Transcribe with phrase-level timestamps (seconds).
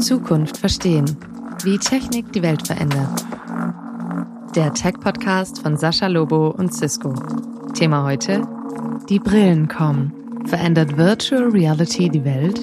[0.00, 1.16] Zukunft verstehen.
[1.62, 3.24] Wie Technik die Welt verändert.
[4.56, 7.14] Der Tech-Podcast von Sascha Lobo und Cisco.
[7.74, 8.42] Thema heute:
[9.08, 10.12] Die Brillen kommen.
[10.46, 12.60] Verändert Virtual Reality die Welt?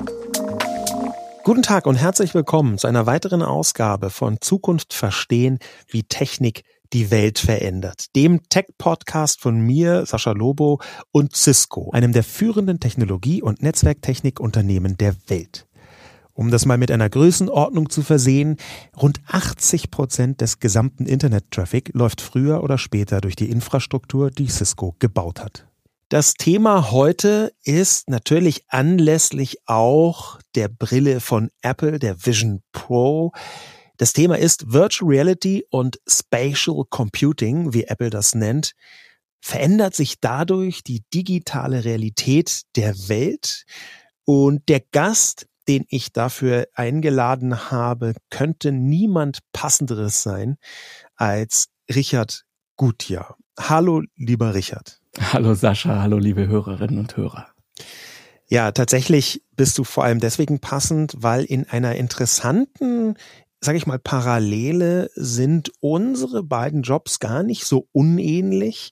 [1.45, 7.11] Guten Tag und herzlich willkommen zu einer weiteren Ausgabe von Zukunft verstehen, wie Technik die
[7.11, 8.15] Welt verändert.
[8.15, 10.81] Dem Tech-Podcast von mir, Sascha Lobo
[11.11, 15.67] und Cisco, einem der führenden Technologie- und Netzwerktechnikunternehmen der Welt.
[16.33, 18.55] Um das mal mit einer Größenordnung zu versehen,
[18.95, 24.95] rund 80 Prozent des gesamten Internet-Traffic läuft früher oder später durch die Infrastruktur, die Cisco
[24.99, 25.65] gebaut hat.
[26.07, 33.31] Das Thema heute ist natürlich anlässlich auch der Brille von Apple, der Vision Pro.
[33.99, 38.73] Das Thema ist Virtual Reality und Spatial Computing, wie Apple das nennt.
[39.41, 43.65] Verändert sich dadurch die digitale Realität der Welt?
[44.25, 50.57] Und der Gast den ich dafür eingeladen habe, könnte niemand passenderes sein
[51.15, 52.43] als Richard
[52.75, 53.37] Gutjahr.
[53.59, 54.99] Hallo, lieber Richard.
[55.19, 57.49] Hallo Sascha, hallo liebe Hörerinnen und Hörer.
[58.47, 63.13] Ja, tatsächlich bist du vor allem deswegen passend, weil in einer interessanten,
[63.61, 68.91] sage ich mal, Parallele sind unsere beiden Jobs gar nicht so unähnlich.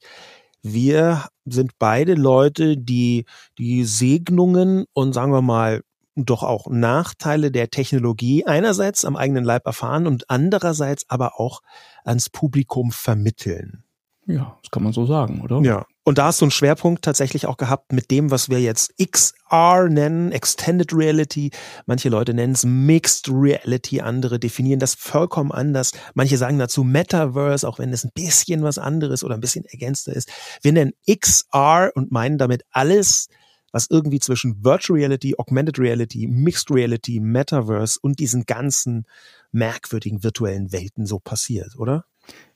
[0.61, 3.25] Wir sind beide Leute, die
[3.57, 5.81] die Segnungen und sagen wir mal
[6.15, 11.61] doch auch Nachteile der Technologie einerseits am eigenen Leib erfahren und andererseits aber auch
[12.03, 13.83] ans Publikum vermitteln.
[14.25, 15.61] Ja, das kann man so sagen, oder?
[15.61, 15.85] Ja.
[16.07, 19.89] Und da hast du einen Schwerpunkt tatsächlich auch gehabt mit dem, was wir jetzt XR
[19.89, 21.51] nennen, Extended Reality.
[21.85, 25.91] Manche Leute nennen es Mixed Reality, andere definieren das vollkommen anders.
[26.13, 30.13] Manche sagen dazu Metaverse, auch wenn es ein bisschen was anderes oder ein bisschen ergänzter
[30.13, 30.31] ist.
[30.61, 33.27] Wir nennen XR und meinen damit alles,
[33.73, 39.05] was irgendwie zwischen Virtual Reality, Augmented Reality, Mixed Reality, Metaverse und diesen ganzen
[39.51, 42.05] merkwürdigen virtuellen Welten so passiert, oder?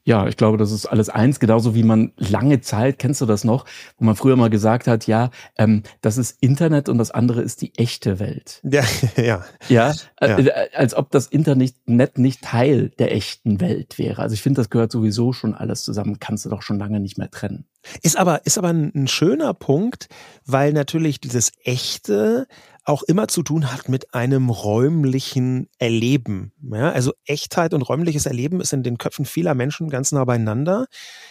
[0.04, 3.44] Ja, ich glaube, das ist alles eins, genauso wie man lange Zeit, kennst du das
[3.44, 3.66] noch,
[3.98, 7.62] wo man früher mal gesagt hat, ja, ähm, das ist Internet und das andere ist
[7.62, 8.62] die echte Welt.
[8.64, 8.84] Ja,
[9.16, 9.46] ja.
[9.70, 10.40] Ja, ja.
[10.40, 14.22] Äh, als ob das Internet nicht Teil der echten Welt wäre.
[14.24, 17.20] Also ich finde, das gehört sowieso schon alles zusammen, kannst du doch schon lange nicht
[17.20, 17.66] mehr trennen.
[18.02, 20.08] Ist aber, ist aber ein, ein schöner Punkt,
[20.46, 22.48] weil natürlich dieses echte
[22.84, 26.52] auch immer zu tun hat mit einem räumlichen Erleben.
[26.72, 30.88] Ja, also Echtheit und räumliches Erleben ist in den Köpfen vieler Menschen ganz nah beieinander.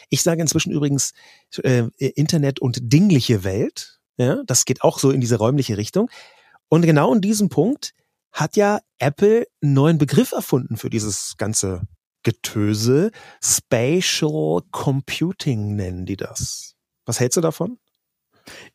[0.09, 1.13] Ich sage inzwischen übrigens
[1.63, 4.01] äh, Internet und dingliche Welt.
[4.17, 6.11] Ja, das geht auch so in diese räumliche Richtung.
[6.69, 7.95] Und genau in diesem Punkt
[8.33, 11.83] hat ja Apple einen neuen Begriff erfunden für dieses ganze
[12.23, 13.11] Getöse.
[13.43, 16.77] Spatial Computing nennen die das.
[17.07, 17.79] Was hältst du davon?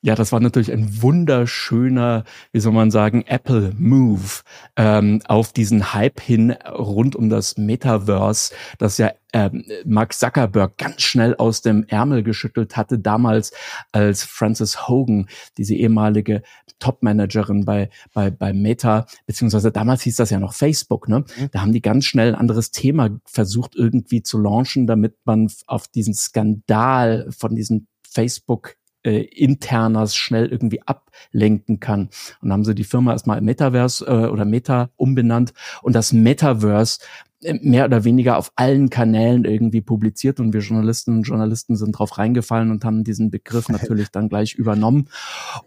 [0.01, 4.41] Ja, das war natürlich ein wunderschöner, wie soll man sagen, Apple Move
[4.75, 11.01] ähm, auf diesen Hype hin rund um das Metaverse, das ja ähm, Mark Zuckerberg ganz
[11.01, 13.51] schnell aus dem Ärmel geschüttelt hatte, damals
[13.91, 15.27] als Frances Hogan,
[15.57, 16.41] diese ehemalige
[16.79, 21.19] Top-Managerin bei, bei, bei Meta, beziehungsweise damals hieß das ja noch Facebook, ne?
[21.19, 21.49] Mhm.
[21.51, 25.89] Da haben die ganz schnell ein anderes Thema versucht irgendwie zu launchen, damit man auf
[25.89, 28.75] diesen Skandal von diesen Facebook
[29.05, 32.09] äh, internas schnell irgendwie ablenken kann.
[32.41, 36.99] Und haben sie die Firma erstmal Metaverse äh, oder Meta umbenannt und das Metaverse
[37.43, 41.91] äh, mehr oder weniger auf allen Kanälen irgendwie publiziert und wir Journalistinnen und Journalisten sind
[41.91, 45.09] drauf reingefallen und haben diesen Begriff natürlich dann gleich übernommen.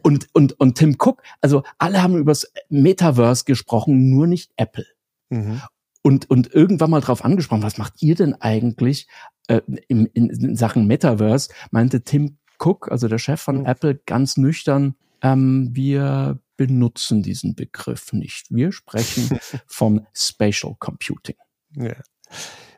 [0.03, 4.87] Und, und, und Tim Cook, also alle haben übers Metaverse gesprochen, nur nicht Apple.
[5.31, 5.63] Mhm.
[6.03, 9.09] Und, und irgendwann mal drauf angesprochen, was macht ihr denn eigentlich
[9.49, 11.51] äh, in, in Sachen Metaverse?
[11.71, 13.67] Meinte Tim Cook, also der Chef von mhm.
[13.67, 18.47] Apple, ganz nüchtern, ähm, wir benutzen diesen Begriff nicht.
[18.51, 21.37] Wir sprechen vom Spatial Computing.
[21.77, 21.97] Ja.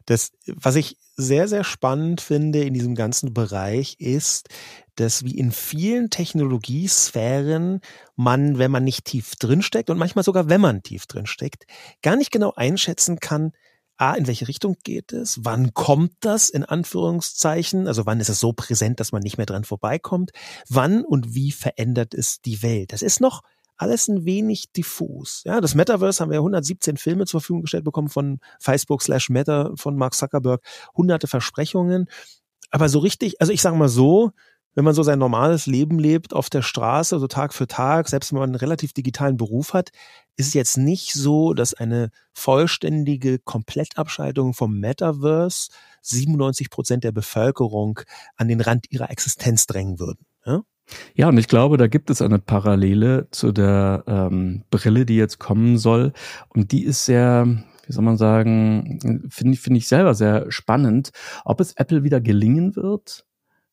[0.06, 4.48] Das, was ich sehr, sehr spannend finde in diesem ganzen Bereich ist,
[4.96, 7.80] dass wie in vielen Technologiesphären
[8.16, 11.66] man, wenn man nicht tief drinsteckt und manchmal sogar wenn man tief drinsteckt,
[12.02, 13.52] gar nicht genau einschätzen kann,
[14.00, 15.44] A, in welche Richtung geht es?
[15.44, 17.86] Wann kommt das in Anführungszeichen?
[17.86, 20.30] Also wann ist es so präsent, dass man nicht mehr dran vorbeikommt?
[20.70, 22.94] Wann und wie verändert es die Welt?
[22.94, 23.42] Das ist noch
[23.76, 25.42] alles ein wenig diffus.
[25.44, 29.72] Ja, das Metaverse haben wir 117 Filme zur Verfügung gestellt bekommen von Facebook slash Meta
[29.74, 30.62] von Mark Zuckerberg.
[30.96, 32.08] Hunderte Versprechungen.
[32.70, 34.32] Aber so richtig, also ich sage mal so,
[34.74, 38.32] wenn man so sein normales Leben lebt auf der Straße, so Tag für Tag, selbst
[38.32, 39.90] wenn man einen relativ digitalen Beruf hat,
[40.36, 45.70] ist es jetzt nicht so, dass eine vollständige Komplettabschaltung vom Metaverse
[46.02, 48.00] 97 Prozent der Bevölkerung
[48.36, 50.24] an den Rand ihrer Existenz drängen würden.
[50.46, 50.62] Ja?
[51.14, 55.38] Ja, und ich glaube, da gibt es eine Parallele zu der ähm, Brille, die jetzt
[55.38, 56.12] kommen soll.
[56.48, 57.46] Und die ist sehr,
[57.86, 61.10] wie soll man sagen, finde ich, finde ich selber sehr spannend,
[61.44, 63.24] ob es Apple wieder gelingen wird,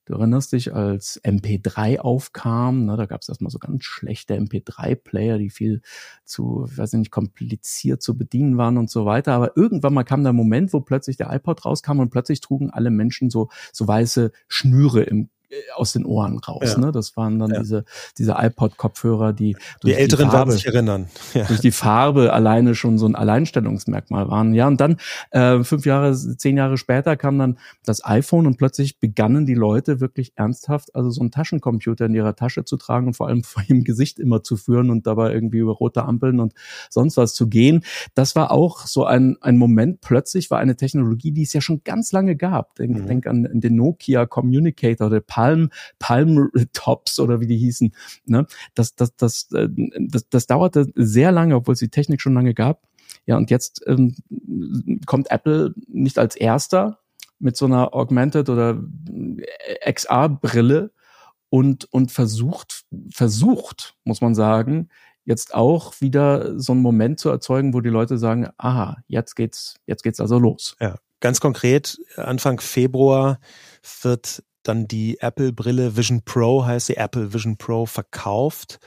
[0.08, 5.38] Du erinnerst dich, als MP3 aufkam, ne, da gab es erstmal so ganz schlechte MP3-Player,
[5.38, 5.82] die viel
[6.24, 9.34] zu, ich weiß nicht, kompliziert zu bedienen waren und so weiter.
[9.34, 12.90] Aber irgendwann mal kam der Moment, wo plötzlich der iPod rauskam und plötzlich trugen alle
[12.90, 15.30] Menschen so, so weiße Schnüre im
[15.76, 16.74] aus den Ohren raus.
[16.74, 16.80] Ja.
[16.80, 16.92] Ne?
[16.92, 17.60] Das waren dann ja.
[17.60, 17.86] diese,
[18.18, 21.08] diese iPod-Kopfhörer, die durch die Älteren die Farbe, sich erinnern.
[21.34, 21.44] Ja.
[21.44, 24.54] durch die Farbe alleine schon so ein Alleinstellungsmerkmal waren.
[24.54, 24.98] Ja, und dann
[25.32, 30.00] äh, fünf Jahre, zehn Jahre später kam dann das iPhone und plötzlich begannen die Leute
[30.00, 33.64] wirklich ernsthaft, also so einen Taschencomputer in ihrer Tasche zu tragen und vor allem vor
[33.68, 36.54] ihrem Gesicht immer zu führen und dabei irgendwie über rote Ampeln und
[36.90, 37.84] sonst was zu gehen.
[38.16, 41.82] Das war auch so ein, ein Moment, plötzlich war eine Technologie, die es ja schon
[41.84, 42.76] ganz lange gab.
[42.76, 43.08] Denk, mhm.
[43.08, 45.70] denk an, an den Nokia Communicator, der Palm,
[46.00, 47.94] Palm Tops oder wie die hießen.
[48.26, 48.48] Ne?
[48.74, 49.70] Das, das, das, äh,
[50.00, 52.82] das, das dauerte sehr lange, obwohl es die Technik schon lange gab.
[53.28, 54.16] Ja, und jetzt ähm,
[55.06, 56.98] kommt Apple nicht als erster
[57.38, 58.82] mit so einer Augmented oder
[59.86, 60.92] XR-Brille
[61.50, 64.90] und, und versucht, versucht, muss man sagen,
[65.24, 69.76] jetzt auch wieder so einen Moment zu erzeugen, wo die Leute sagen, aha, jetzt geht's,
[69.86, 70.76] jetzt geht's also los.
[70.80, 73.40] Ja, ganz konkret, Anfang Februar
[74.02, 78.80] wird dann die Apple-Brille Vision Pro, heißt sie Apple Vision Pro, verkauft.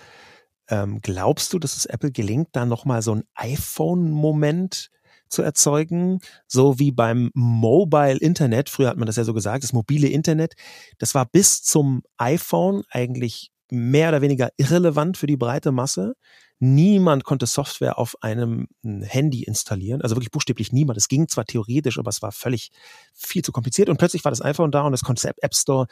[0.69, 4.91] Ähm, glaubst du, dass es Apple gelingt, da nochmal so ein iPhone-Moment
[5.29, 9.73] zu erzeugen, so wie beim Mobile Internet, früher hat man das ja so gesagt, das
[9.73, 10.55] mobile Internet,
[10.99, 16.15] das war bis zum iPhone eigentlich mehr oder weniger irrelevant für die breite Masse.
[16.59, 20.99] Niemand konnte Software auf einem hm, Handy installieren, also wirklich buchstäblich niemand.
[20.99, 22.71] Es ging zwar theoretisch, aber es war völlig
[23.15, 23.89] viel zu kompliziert.
[23.89, 25.87] Und plötzlich war das iPhone da und das Konzept App Store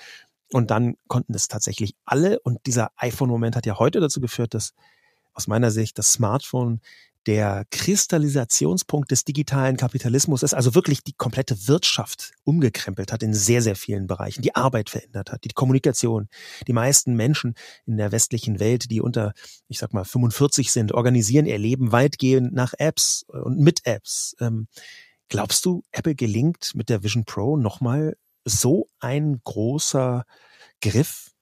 [0.52, 2.40] und dann konnten es tatsächlich alle.
[2.40, 4.74] Und dieser iPhone-Moment hat ja heute dazu geführt, dass
[5.34, 6.80] aus meiner Sicht das Smartphone
[7.28, 13.60] der Kristallisationspunkt des digitalen Kapitalismus ist, also wirklich die komplette Wirtschaft umgekrempelt hat in sehr,
[13.60, 16.28] sehr vielen Bereichen, die Arbeit verändert hat, die Kommunikation.
[16.66, 17.54] Die meisten Menschen
[17.84, 19.34] in der westlichen Welt, die unter,
[19.68, 24.34] ich sag mal, 45 sind, organisieren ihr Leben weitgehend nach Apps und mit Apps.
[24.40, 24.66] Ähm,
[25.28, 28.16] glaubst du, Apple gelingt mit der Vision Pro nochmal
[28.46, 30.24] so ein großer
[30.80, 31.32] Griff?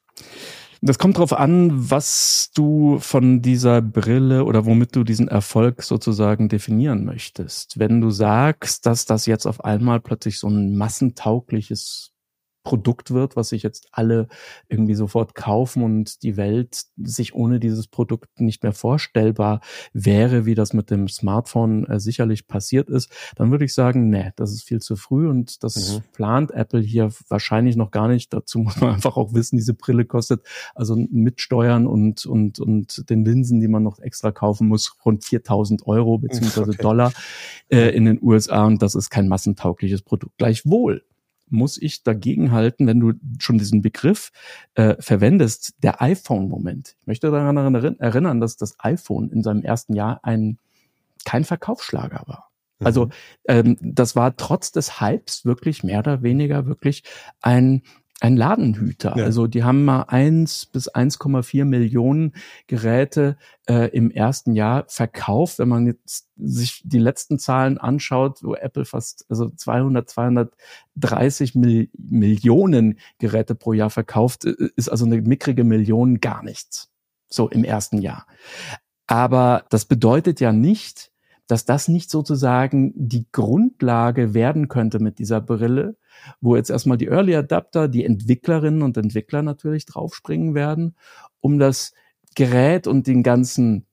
[0.87, 6.49] Das kommt drauf an, was du von dieser Brille oder womit du diesen Erfolg sozusagen
[6.49, 7.81] definieren möchtest.
[7.81, 12.13] Wenn du sagst, dass das jetzt auf einmal plötzlich so ein massentaugliches
[12.67, 14.27] Produkt wird, was sich jetzt alle
[14.69, 19.61] irgendwie sofort kaufen und die Welt sich ohne dieses Produkt nicht mehr vorstellbar
[19.93, 24.33] wäre, wie das mit dem Smartphone äh, sicherlich passiert ist, dann würde ich sagen, nee,
[24.35, 26.03] das ist viel zu früh und das mhm.
[26.13, 28.33] plant Apple hier wahrscheinlich noch gar nicht.
[28.33, 30.43] Dazu muss man einfach auch wissen, diese Brille kostet
[30.75, 35.25] also mit Steuern und, und, und den Linsen, die man noch extra kaufen muss, rund
[35.25, 36.83] 4000 Euro beziehungsweise okay.
[36.83, 37.13] Dollar
[37.69, 40.37] äh, in den USA und das ist kein massentaugliches Produkt.
[40.39, 41.05] Gleichwohl
[41.49, 44.33] muss ich dagegen halten, wenn du schon diesen Begriff
[44.75, 46.97] äh, verwendest, der iPhone-Moment.
[47.01, 50.59] Ich möchte daran erinnern, dass das iPhone in seinem ersten Jahr ein
[51.25, 52.51] kein Verkaufsschlager war.
[52.79, 52.87] Mhm.
[52.87, 53.09] Also
[53.49, 57.03] ähm, das war trotz des Hypes wirklich mehr oder weniger wirklich
[57.41, 57.83] ein
[58.21, 59.15] ein Ladenhüter.
[59.17, 59.25] Ja.
[59.25, 62.33] Also die haben mal eins bis 1,4 Millionen
[62.67, 63.37] Geräte
[63.69, 65.59] äh, im ersten Jahr verkauft.
[65.59, 71.91] Wenn man jetzt sich die letzten Zahlen anschaut, wo Apple fast also 200, 230 Mil
[71.99, 76.91] Millionen Geräte pro Jahr verkauft, äh, ist also eine mickrige Million gar nichts.
[77.29, 78.27] So im ersten Jahr.
[79.07, 81.13] Aber das bedeutet ja nicht,
[81.47, 85.97] dass das nicht sozusagen die Grundlage werden könnte mit dieser Brille,
[86.41, 90.97] wo jetzt erstmal die Early Adapter, die Entwicklerinnen und Entwickler natürlich draufspringen werden,
[91.41, 91.93] um das
[92.35, 93.87] Gerät und den ganzen,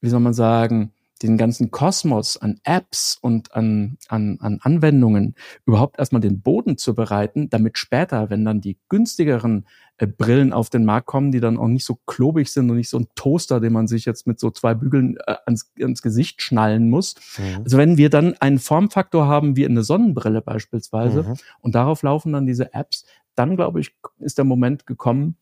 [0.00, 5.98] wie soll man sagen, den ganzen Kosmos an Apps und an, an, an Anwendungen überhaupt
[5.98, 9.66] erstmal den Boden zu bereiten, damit später, wenn dann die günstigeren
[9.98, 12.90] äh, Brillen auf den Markt kommen, die dann auch nicht so klobig sind und nicht
[12.90, 16.42] so ein Toaster, den man sich jetzt mit so zwei Bügeln äh, ans, ans Gesicht
[16.42, 17.14] schnallen muss.
[17.38, 17.62] Mhm.
[17.64, 21.34] Also wenn wir dann einen Formfaktor haben wie eine Sonnenbrille beispielsweise mhm.
[21.60, 25.36] und darauf laufen dann diese Apps, dann glaube ich, ist der Moment gekommen,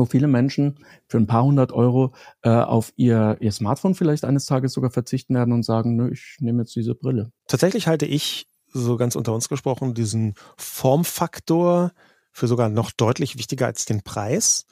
[0.00, 4.46] wo viele Menschen für ein paar hundert Euro äh, auf ihr, ihr Smartphone vielleicht eines
[4.46, 7.32] Tages sogar verzichten werden und sagen, nö, ich nehme jetzt diese Brille.
[7.48, 11.92] Tatsächlich halte ich, so ganz unter uns gesprochen, diesen Formfaktor
[12.36, 14.66] für sogar noch deutlich wichtiger als den Preis.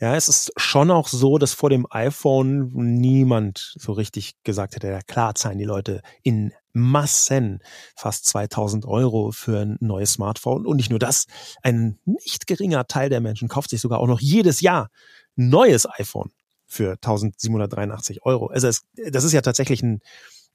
[0.00, 4.86] Ja, es ist schon auch so, dass vor dem iPhone niemand so richtig gesagt hätte,
[4.86, 7.60] ja klar zahlen die Leute in Massen,
[7.94, 10.66] fast 2000 Euro für ein neues Smartphone.
[10.66, 11.26] Und nicht nur das,
[11.62, 14.90] ein nicht geringer Teil der Menschen kauft sich sogar auch noch jedes Jahr
[15.36, 16.30] ein neues iPhone
[16.66, 18.46] für 1783 Euro.
[18.46, 20.00] Also es, das ist ja tatsächlich ein,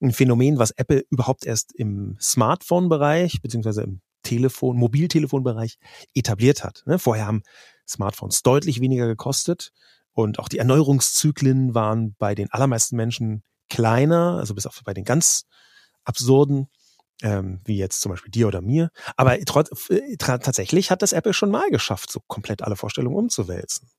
[0.02, 5.78] ein Phänomen, was Apple überhaupt erst im Smartphone-Bereich beziehungsweise im Telefon, Mobiltelefonbereich
[6.14, 6.84] etabliert hat.
[6.86, 7.00] Ne?
[7.00, 7.44] Vorher haben
[7.88, 9.72] Smartphones deutlich weniger gekostet
[10.14, 15.04] und auch die Erneuerungszyklen waren bei den allermeisten Menschen kleiner, also bis auf bei den
[15.04, 15.46] ganz
[16.06, 16.68] absurden,
[17.22, 18.90] ähm, wie jetzt zum Beispiel dir oder mir.
[19.18, 23.90] Aber äh, tatsächlich hat das Apple schon mal geschafft, so komplett alle Vorstellungen umzuwälzen.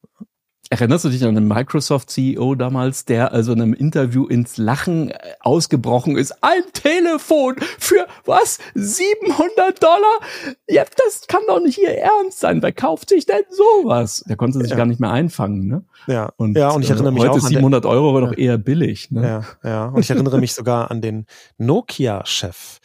[0.71, 5.18] Erinnerst du dich an den Microsoft-CEO damals, der also in einem Interview ins Lachen äh,
[5.40, 6.42] ausgebrochen ist?
[6.42, 8.59] Ein Telefon für was?
[8.75, 10.21] 700 Dollar?
[10.68, 12.62] Ja, das kann doch nicht Ihr Ernst sein.
[12.62, 14.25] Wer kauft sich denn sowas?
[14.26, 14.76] Der konnte sich ja.
[14.76, 15.85] gar nicht mehr einfangen, ne?
[16.06, 16.30] Ja.
[16.37, 18.28] Und, ja, und ich erinnere mich heute auch 700 Euro war ja.
[18.28, 19.44] doch eher billig, ne?
[19.62, 19.87] Ja, ja.
[19.87, 21.26] Und ich erinnere mich sogar an den
[21.59, 22.80] Nokia-Chef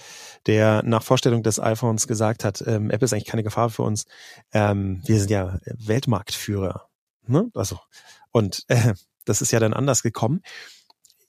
[0.46, 4.06] der nach Vorstellung des iPhones gesagt hat, ähm, Apple ist eigentlich keine Gefahr für uns.
[4.54, 6.89] Ähm, wir sind ja Weltmarktführer
[7.30, 7.50] Ne?
[7.54, 7.80] Also,
[8.32, 8.94] und äh,
[9.26, 10.42] das ist ja dann anders gekommen.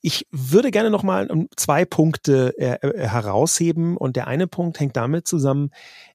[0.03, 4.97] Ich würde gerne noch mal zwei Punkte äh, äh, herausheben und der eine Punkt hängt
[4.97, 5.69] damit zusammen,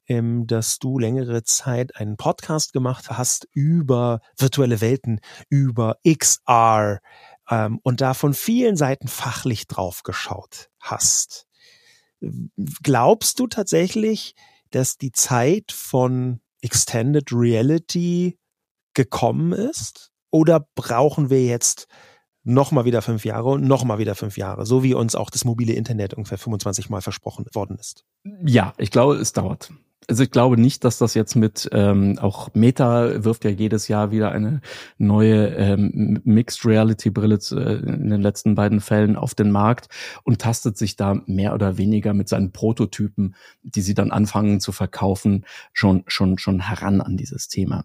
[0.08, 6.98] ähm, dass du längere Zeit einen Podcast gemacht hast über virtuelle Welten, über XR
[7.48, 11.46] ähm, und da von vielen Seiten fachlich drauf geschaut hast.
[12.82, 14.34] Glaubst du tatsächlich,
[14.70, 18.36] dass die Zeit von Extended Reality
[18.96, 20.10] gekommen ist?
[20.30, 21.86] Oder brauchen wir jetzt
[22.42, 25.72] nochmal wieder fünf Jahre und nochmal wieder fünf Jahre, so wie uns auch das mobile
[25.72, 28.04] Internet ungefähr 25 Mal versprochen worden ist?
[28.44, 29.72] Ja, ich glaube, es dauert
[30.08, 34.10] also ich glaube nicht, dass das jetzt mit ähm, auch Meta wirft ja jedes Jahr
[34.10, 34.60] wieder eine
[34.98, 39.88] neue ähm, Mixed Reality Brille äh, in den letzten beiden Fällen auf den Markt
[40.22, 44.70] und tastet sich da mehr oder weniger mit seinen Prototypen, die sie dann anfangen zu
[44.70, 47.84] verkaufen, schon schon schon heran an dieses Thema.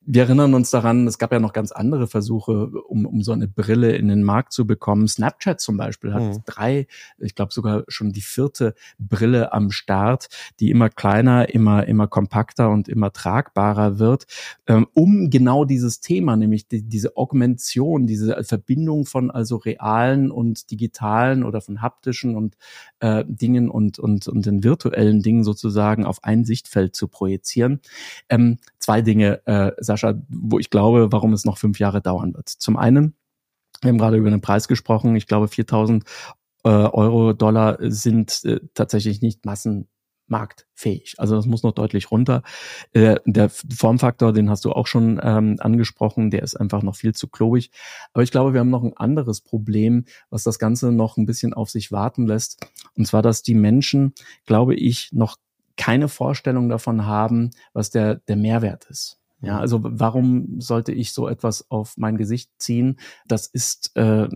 [0.00, 3.46] Wir erinnern uns daran, es gab ja noch ganz andere Versuche, um um so eine
[3.46, 5.06] Brille in den Markt zu bekommen.
[5.06, 6.42] Snapchat zum Beispiel hat mhm.
[6.46, 6.86] drei,
[7.18, 12.70] ich glaube sogar schon die vierte Brille am Start, die immer kleiner immer, immer kompakter
[12.70, 14.26] und immer tragbarer wird,
[14.66, 20.70] ähm, um genau dieses Thema, nämlich die, diese Augmentation, diese Verbindung von also realen und
[20.70, 22.56] digitalen oder von haptischen und
[23.00, 27.80] äh, Dingen und, und, und den virtuellen Dingen sozusagen auf ein Sichtfeld zu projizieren.
[28.30, 32.48] Ähm, zwei Dinge, äh, Sascha, wo ich glaube, warum es noch fünf Jahre dauern wird.
[32.48, 33.14] Zum einen,
[33.82, 35.14] wir haben gerade über den Preis gesprochen.
[35.14, 36.04] Ich glaube, 4000
[36.64, 39.88] äh, Euro, Dollar sind äh, tatsächlich nicht Massen
[40.30, 41.14] marktfähig.
[41.18, 42.42] Also das muss noch deutlich runter.
[42.92, 47.14] Äh, der Formfaktor, den hast du auch schon ähm, angesprochen, der ist einfach noch viel
[47.14, 47.70] zu klobig.
[48.12, 51.52] Aber ich glaube, wir haben noch ein anderes Problem, was das Ganze noch ein bisschen
[51.52, 52.66] auf sich warten lässt.
[52.96, 54.14] Und zwar, dass die Menschen,
[54.46, 55.36] glaube ich, noch
[55.76, 59.19] keine Vorstellung davon haben, was der, der Mehrwert ist.
[59.42, 62.98] Ja, also warum sollte ich so etwas auf mein Gesicht ziehen?
[63.26, 64.28] Das ist, äh,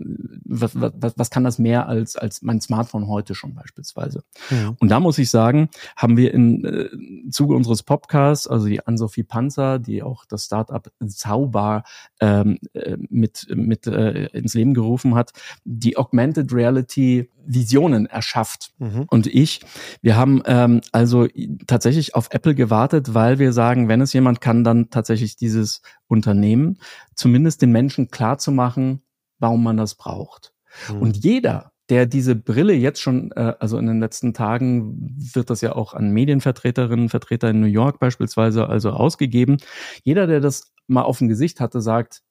[0.45, 4.25] was, was, was kann das mehr als, als mein Smartphone heute schon beispielsweise?
[4.51, 4.75] Ja.
[4.79, 9.25] Und da muss ich sagen, haben wir in äh, Zuge unseres Podcasts, also die Ann-Sophie
[9.25, 11.85] Panzer, die auch das Startup Zauber
[12.21, 15.33] ähm, äh, mit, mit äh, ins Leben gerufen hat,
[15.65, 18.73] die Augmented Reality Visionen erschafft.
[18.79, 19.07] Mhm.
[19.09, 19.61] Und ich,
[20.03, 21.27] wir haben ähm, also
[21.67, 26.79] tatsächlich auf Apple gewartet, weil wir sagen, wenn es jemand kann, dann tatsächlich dieses Unternehmen,
[27.15, 29.03] zumindest den Menschen klar zu machen,
[29.39, 30.53] warum man das braucht.
[30.91, 31.03] Mhm.
[31.03, 35.61] Und jeder, der diese Brille jetzt schon, äh, also in den letzten Tagen wird das
[35.61, 39.59] ja auch an Medienvertreterinnen, Vertreter in New York beispielsweise also ausgegeben.
[40.03, 42.23] Jeder, der das mal auf dem Gesicht hatte, sagt,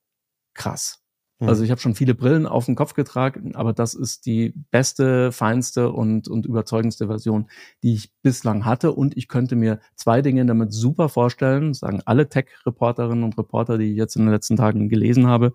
[0.54, 1.03] krass.
[1.40, 1.50] Hm.
[1.50, 5.32] Also ich habe schon viele Brillen auf den Kopf getragen, aber das ist die beste,
[5.32, 7.50] feinste und, und überzeugendste Version,
[7.82, 8.92] die ich bislang hatte.
[8.92, 13.92] Und ich könnte mir zwei Dinge damit super vorstellen, sagen alle Tech-Reporterinnen und Reporter, die
[13.92, 15.54] ich jetzt in den letzten Tagen gelesen habe.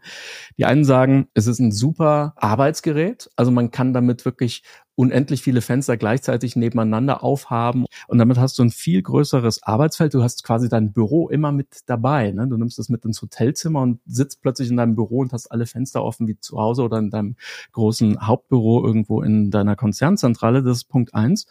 [0.58, 3.30] Die einen sagen, es ist ein super Arbeitsgerät.
[3.36, 4.62] Also man kann damit wirklich
[4.98, 10.12] unendlich viele Fenster gleichzeitig nebeneinander aufhaben und damit hast du ein viel größeres Arbeitsfeld.
[10.12, 12.32] Du hast quasi dein Büro immer mit dabei.
[12.32, 12.48] Ne?
[12.48, 15.66] Du nimmst es mit ins Hotelzimmer und sitzt plötzlich in deinem Büro und hast alle
[15.66, 17.36] Fenster offen wie zu Hause oder in deinem
[17.72, 20.64] großen Hauptbüro irgendwo in deiner Konzernzentrale.
[20.64, 21.46] Das ist Punkt eins.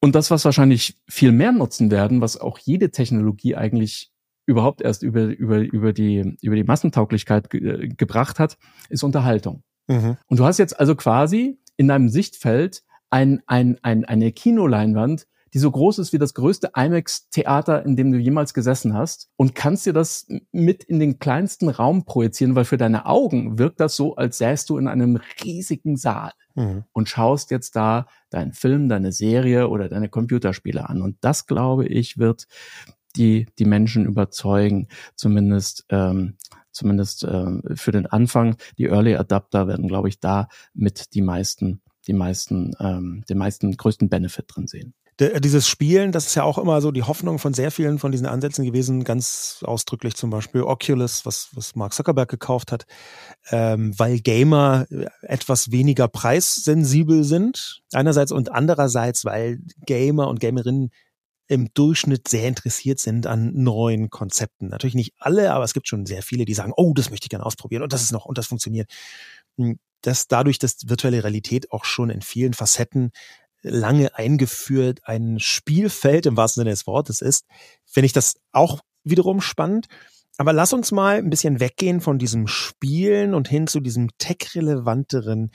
[0.00, 4.10] Und das, was wahrscheinlich viel mehr nutzen werden, was auch jede Technologie eigentlich
[4.44, 8.58] überhaupt erst über, über, über, die, über die Massentauglichkeit ge gebracht hat,
[8.88, 9.62] ist Unterhaltung.
[9.86, 10.16] Mhm.
[10.26, 15.58] Und du hast jetzt also quasi in deinem Sichtfeld ein, ein, ein, eine Kinoleinwand, die
[15.58, 19.84] so groß ist wie das größte IMAX-Theater, in dem du jemals gesessen hast und kannst
[19.84, 24.16] dir das mit in den kleinsten Raum projizieren, weil für deine Augen wirkt das so,
[24.16, 26.84] als säst du in einem riesigen Saal mhm.
[26.92, 31.02] und schaust jetzt da deinen Film, deine Serie oder deine Computerspiele an.
[31.02, 32.46] Und das, glaube ich, wird
[33.16, 36.38] die, die Menschen überzeugen, zumindest ähm,
[36.72, 38.56] zumindest äh, für den Anfang.
[38.78, 43.76] Die Early Adapter werden, glaube ich, da mit die meisten die meisten, ähm, den meisten
[43.76, 44.94] größten Benefit drin sehen.
[45.20, 48.26] Dieses Spielen, das ist ja auch immer so die Hoffnung von sehr vielen von diesen
[48.26, 52.86] Ansätzen gewesen, ganz ausdrücklich zum Beispiel Oculus, was, was Mark Zuckerberg gekauft hat,
[53.50, 54.86] ähm, weil Gamer
[55.20, 60.90] etwas weniger preissensibel sind, einerseits und andererseits, weil Gamer und Gamerinnen
[61.48, 64.68] im Durchschnitt sehr interessiert sind an neuen Konzepten.
[64.68, 67.30] Natürlich nicht alle, aber es gibt schon sehr viele, die sagen, oh, das möchte ich
[67.30, 68.90] gerne ausprobieren und das ist noch und das funktioniert.
[69.58, 73.12] Hm, dass dadurch, dass virtuelle Realität auch schon in vielen Facetten
[73.62, 77.46] lange eingeführt ein Spielfeld im wahrsten Sinne des Wortes ist,
[77.86, 79.86] finde ich das auch wiederum spannend.
[80.38, 85.50] Aber lass uns mal ein bisschen weggehen von diesem Spielen und hin zu diesem tech-relevanteren,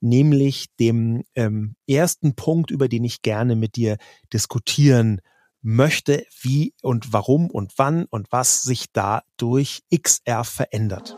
[0.00, 3.98] nämlich dem ähm, ersten Punkt, über den ich gerne mit dir
[4.32, 5.20] diskutieren
[5.62, 11.16] möchte, wie und warum und wann und was sich da durch XR verändert.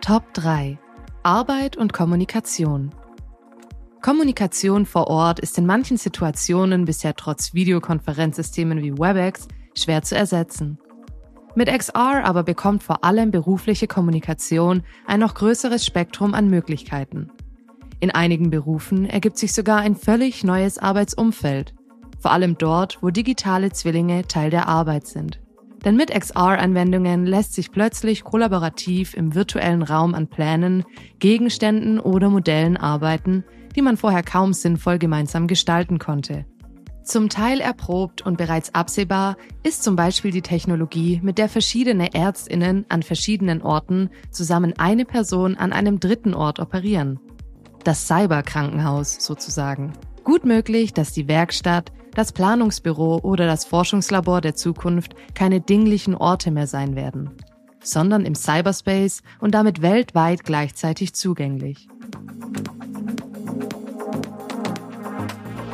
[0.00, 0.78] Top 3.
[1.22, 2.94] Arbeit und Kommunikation.
[4.02, 10.78] Kommunikation vor Ort ist in manchen Situationen bisher trotz Videokonferenzsystemen wie WebEx schwer zu ersetzen.
[11.56, 17.32] Mit XR aber bekommt vor allem berufliche Kommunikation ein noch größeres Spektrum an Möglichkeiten.
[17.98, 21.74] In einigen Berufen ergibt sich sogar ein völlig neues Arbeitsumfeld,
[22.18, 25.40] vor allem dort, wo digitale Zwillinge Teil der Arbeit sind.
[25.84, 30.84] Denn mit XR-Anwendungen lässt sich plötzlich kollaborativ im virtuellen Raum an Plänen,
[31.20, 33.44] Gegenständen oder Modellen arbeiten,
[33.76, 36.44] die man vorher kaum sinnvoll gemeinsam gestalten konnte.
[37.06, 42.84] Zum Teil erprobt und bereits absehbar ist zum Beispiel die Technologie, mit der verschiedene Ärztinnen
[42.88, 47.20] an verschiedenen Orten zusammen eine Person an einem dritten Ort operieren.
[47.84, 49.92] Das Cyberkrankenhaus sozusagen.
[50.24, 56.50] Gut möglich, dass die Werkstatt, das Planungsbüro oder das Forschungslabor der Zukunft keine dinglichen Orte
[56.50, 57.30] mehr sein werden,
[57.82, 61.88] sondern im Cyberspace und damit weltweit gleichzeitig zugänglich.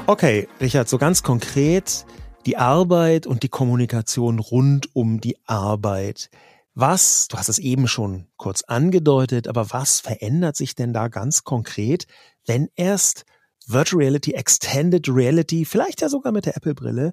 [0.08, 2.04] Okay, Richard, so ganz konkret
[2.44, 6.28] die Arbeit und die Kommunikation rund um die Arbeit.
[6.74, 11.44] Was, du hast es eben schon kurz angedeutet, aber was verändert sich denn da ganz
[11.44, 12.06] konkret,
[12.46, 13.26] wenn erst
[13.68, 17.12] Virtual Reality, Extended Reality, vielleicht ja sogar mit der Apple-Brille,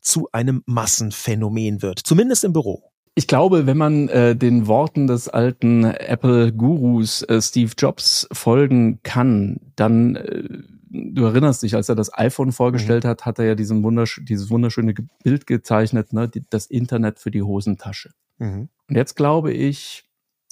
[0.00, 2.82] zu einem Massenphänomen wird, zumindest im Büro.
[3.14, 9.60] Ich glaube, wenn man äh, den Worten des alten Apple-Gurus äh, Steve Jobs folgen kann,
[9.76, 10.44] dann äh,
[10.90, 13.08] du erinnerst dich, als er das iPhone vorgestellt mhm.
[13.08, 17.30] hat, hat er ja diesen wundersch dieses wunderschöne Bild gezeichnet, ne, die, das Internet für
[17.30, 18.10] die Hosentasche.
[18.38, 18.68] Mhm.
[18.88, 20.04] Und jetzt glaube ich,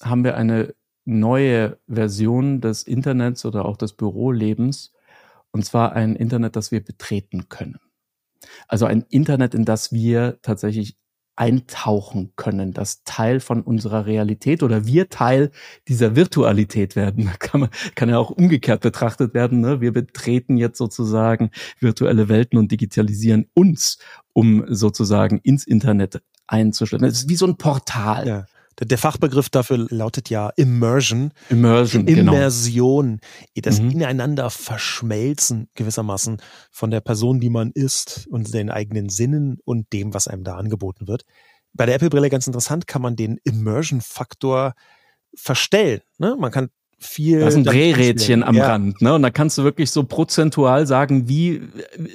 [0.03, 4.93] haben wir eine neue Version des Internets oder auch des Bürolebens,
[5.53, 7.79] und zwar ein Internet, das wir betreten können.
[8.69, 10.97] Also ein Internet, in das wir tatsächlich
[11.39, 15.53] eintauchen können, das Teil von unserer Realität oder wir Teil
[15.87, 17.31] dieser Virtualität werden.
[17.39, 19.61] Kann, man, kann ja auch umgekehrt betrachtet werden.
[19.61, 19.81] Ne?
[19.81, 23.99] Wir betreten jetzt sozusagen virtuelle Welten und digitalisieren uns,
[24.33, 27.07] um sozusagen ins Internet einzuschließen.
[27.07, 28.27] Es ist wie so ein Portal.
[28.27, 28.47] Ja.
[28.81, 31.33] Der Fachbegriff dafür lautet ja Immersion.
[31.49, 32.33] Immersion, genau.
[32.33, 33.21] Immersion.
[33.55, 33.65] Genau.
[33.65, 33.91] Das mhm.
[33.91, 40.15] ineinander verschmelzen gewissermaßen von der Person, die man ist und den eigenen Sinnen und dem,
[40.15, 41.25] was einem da angeboten wird.
[41.73, 44.75] Bei der Apple-Brille ganz interessant, kann man den Immersion-Faktor
[45.35, 46.01] verstellen.
[46.19, 46.37] Ne?
[46.39, 47.41] Man kann viel.
[47.41, 48.67] Das ist ein Drehrädchen am ja.
[48.67, 49.15] Rand, ne?
[49.15, 51.63] Und da kannst du wirklich so prozentual sagen, wie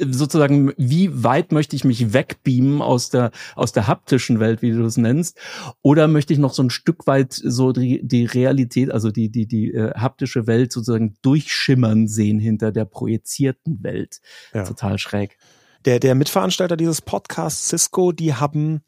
[0.02, 4.84] sozusagen, wie weit möchte ich mich wegbeamen aus der aus der haptischen Welt, wie du
[4.84, 5.40] es nennst,
[5.82, 9.48] oder möchte ich noch so ein Stück weit so die, die Realität, also die die
[9.48, 14.20] die äh, haptische Welt sozusagen durchschimmern sehen hinter der projizierten Welt.
[14.54, 14.64] Ja.
[14.64, 15.38] Total schräg.
[15.86, 18.82] Der der Mitveranstalter dieses Podcasts Cisco, die haben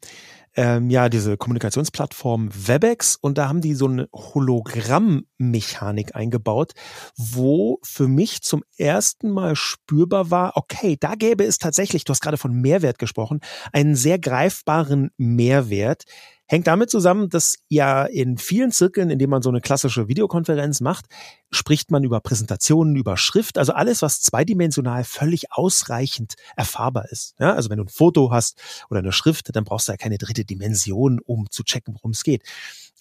[0.56, 6.72] ähm, ja diese Kommunikationsplattform Webex und da haben die so eine Hologrammmechanik eingebaut,
[7.16, 12.20] wo für mich zum ersten Mal spürbar war, okay, da gäbe es tatsächlich, du hast
[12.20, 13.40] gerade von Mehrwert gesprochen,
[13.72, 16.04] einen sehr greifbaren Mehrwert,
[16.46, 20.80] Hängt damit zusammen, dass ja in vielen Zirkeln, in denen man so eine klassische Videokonferenz
[20.80, 21.06] macht,
[21.50, 27.34] spricht man über Präsentationen, über Schrift, also alles, was zweidimensional völlig ausreichend erfahrbar ist.
[27.38, 30.18] Ja, also wenn du ein Foto hast oder eine Schrift, dann brauchst du ja keine
[30.18, 32.42] dritte Dimension, um zu checken, worum es geht.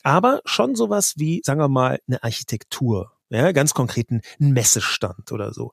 [0.04, 5.52] Aber schon sowas wie, sagen wir mal, eine Architektur ja, ganz konkret ein Messestand oder
[5.52, 5.72] so.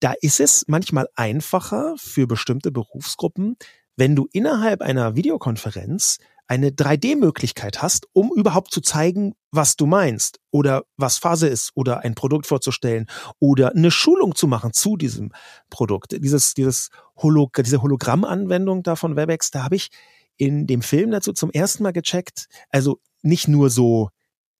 [0.00, 3.56] Da ist es manchmal einfacher für bestimmte Berufsgruppen,
[3.96, 6.18] wenn du innerhalb einer Videokonferenz
[6.48, 12.00] eine 3D-Möglichkeit hast, um überhaupt zu zeigen, was du meinst oder was Phase ist oder
[12.00, 13.06] ein Produkt vorzustellen
[13.38, 15.32] oder eine Schulung zu machen zu diesem
[15.70, 16.12] Produkt.
[16.12, 19.88] Dieses, dieses Holog diese Hologramm-Anwendung da von Webex, da habe ich
[20.36, 22.46] in dem Film dazu zum ersten Mal gecheckt.
[22.70, 24.08] Also nicht nur so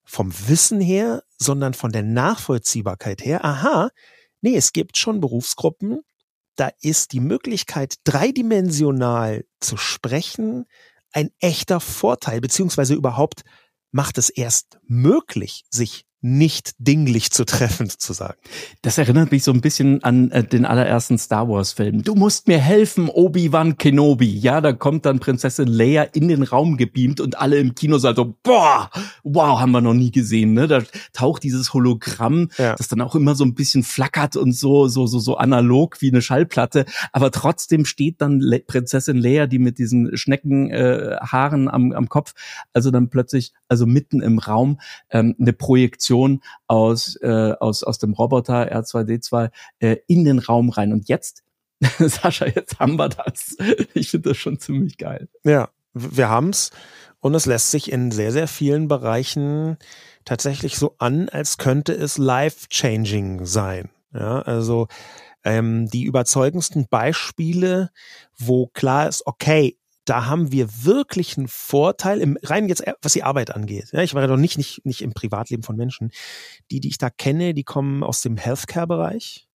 [0.03, 3.43] vom Wissen her, sondern von der Nachvollziehbarkeit her.
[3.43, 3.89] Aha,
[4.41, 6.01] nee, es gibt schon Berufsgruppen,
[6.55, 10.65] da ist die Möglichkeit, dreidimensional zu sprechen,
[11.11, 13.43] ein echter Vorteil, beziehungsweise überhaupt
[13.91, 18.37] macht es erst möglich, sich nicht dinglich zu treffen, sozusagen.
[18.81, 22.03] Das erinnert mich so ein bisschen an äh, den allerersten Star Wars Film.
[22.03, 24.37] Du musst mir helfen, Obi-Wan Kenobi.
[24.37, 28.35] Ja, da kommt dann Prinzessin Leia in den Raum gebeamt und alle im Kinosaal so,
[28.43, 28.89] boah,
[29.23, 30.67] wow, haben wir noch nie gesehen, ne?
[30.67, 30.81] Da
[31.13, 32.75] taucht dieses Hologramm, ja.
[32.75, 36.09] das dann auch immer so ein bisschen flackert und so, so, so, so analog wie
[36.09, 36.85] eine Schallplatte.
[37.13, 42.33] Aber trotzdem steht dann Le Prinzessin Leia, die mit diesen Schneckenhaaren äh, am, am Kopf,
[42.73, 44.79] also dann plötzlich, also mitten im Raum,
[45.11, 50.69] ähm, eine Projektion Information aus, äh, aus, aus dem Roboter R2D2 äh, in den Raum
[50.69, 50.93] rein.
[50.93, 51.43] Und jetzt,
[51.99, 53.55] Sascha, jetzt haben wir das.
[53.93, 55.29] Ich finde das schon ziemlich geil.
[55.43, 56.71] Ja, wir haben's
[57.21, 59.77] und es lässt sich in sehr, sehr vielen Bereichen
[60.25, 63.89] tatsächlich so an, als könnte es life-changing sein.
[64.13, 64.87] Ja, also
[65.43, 67.91] ähm, die überzeugendsten Beispiele,
[68.37, 69.77] wo klar ist, okay,
[70.09, 73.89] da haben wir wirklich einen Vorteil im rein jetzt was die Arbeit angeht.
[73.91, 76.11] Ja, ich war ja noch nicht nicht nicht im Privatleben von Menschen.
[76.71, 79.47] Die, die ich da kenne, die kommen aus dem Healthcare-Bereich.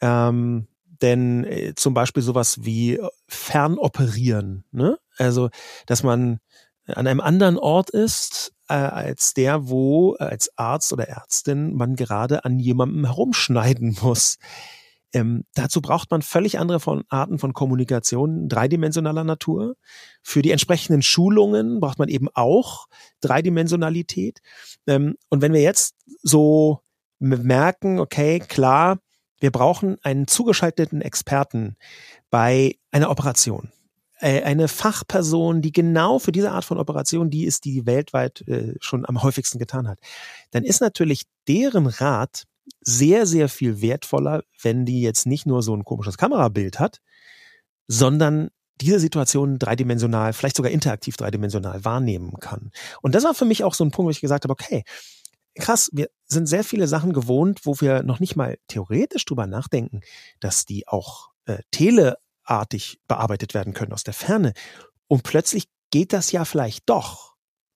[0.00, 0.66] Ähm,
[1.02, 4.98] denn äh, zum Beispiel sowas wie Fernoperieren, ne?
[5.18, 5.50] Also,
[5.86, 6.40] dass man
[6.86, 11.96] an einem anderen Ort ist äh, als der, wo äh, als Arzt oder Ärztin man
[11.96, 14.38] gerade an jemandem herumschneiden muss.
[15.12, 19.76] Ähm, dazu braucht man völlig andere von, Arten von Kommunikation dreidimensionaler Natur.
[20.22, 22.86] Für die entsprechenden Schulungen braucht man eben auch
[23.20, 24.40] Dreidimensionalität.
[24.86, 26.80] Ähm, und wenn wir jetzt so
[27.18, 28.98] merken, okay, klar,
[29.38, 31.76] wir brauchen einen zugeschalteten Experten
[32.30, 33.70] bei einer Operation.
[34.18, 39.04] Eine Fachperson, die genau für diese Art von Operation, die ist, die weltweit äh, schon
[39.04, 39.98] am häufigsten getan hat,
[40.52, 42.44] dann ist natürlich deren Rat
[42.80, 47.00] sehr, sehr viel wertvoller, wenn die jetzt nicht nur so ein komisches Kamerabild hat,
[47.88, 48.50] sondern
[48.80, 52.70] diese Situation dreidimensional, vielleicht sogar interaktiv dreidimensional wahrnehmen kann.
[53.00, 54.84] Und das war für mich auch so ein Punkt, wo ich gesagt habe, okay,
[55.54, 60.00] krass, wir sind sehr viele Sachen gewohnt, wo wir noch nicht mal theoretisch drüber nachdenken,
[60.40, 64.52] dass die auch äh, teleartig bearbeitet werden können aus der Ferne.
[65.08, 67.34] Und plötzlich geht das ja vielleicht doch.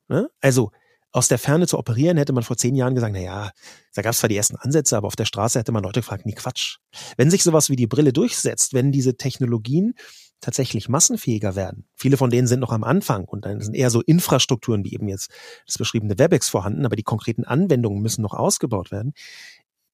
[0.09, 0.29] Ne?
[0.40, 0.72] Also
[1.12, 3.50] aus der Ferne zu operieren, hätte man vor zehn Jahren gesagt, na ja,
[3.94, 6.26] da gab es zwar die ersten Ansätze, aber auf der Straße hätte man Leute gefragt,
[6.26, 6.76] nie Quatsch.
[7.16, 9.94] Wenn sich sowas wie die Brille durchsetzt, wenn diese Technologien
[10.40, 14.00] tatsächlich massenfähiger werden, viele von denen sind noch am Anfang und dann sind eher so
[14.00, 15.30] Infrastrukturen wie eben jetzt
[15.66, 19.12] das beschriebene WebEx vorhanden, aber die konkreten Anwendungen müssen noch ausgebaut werden,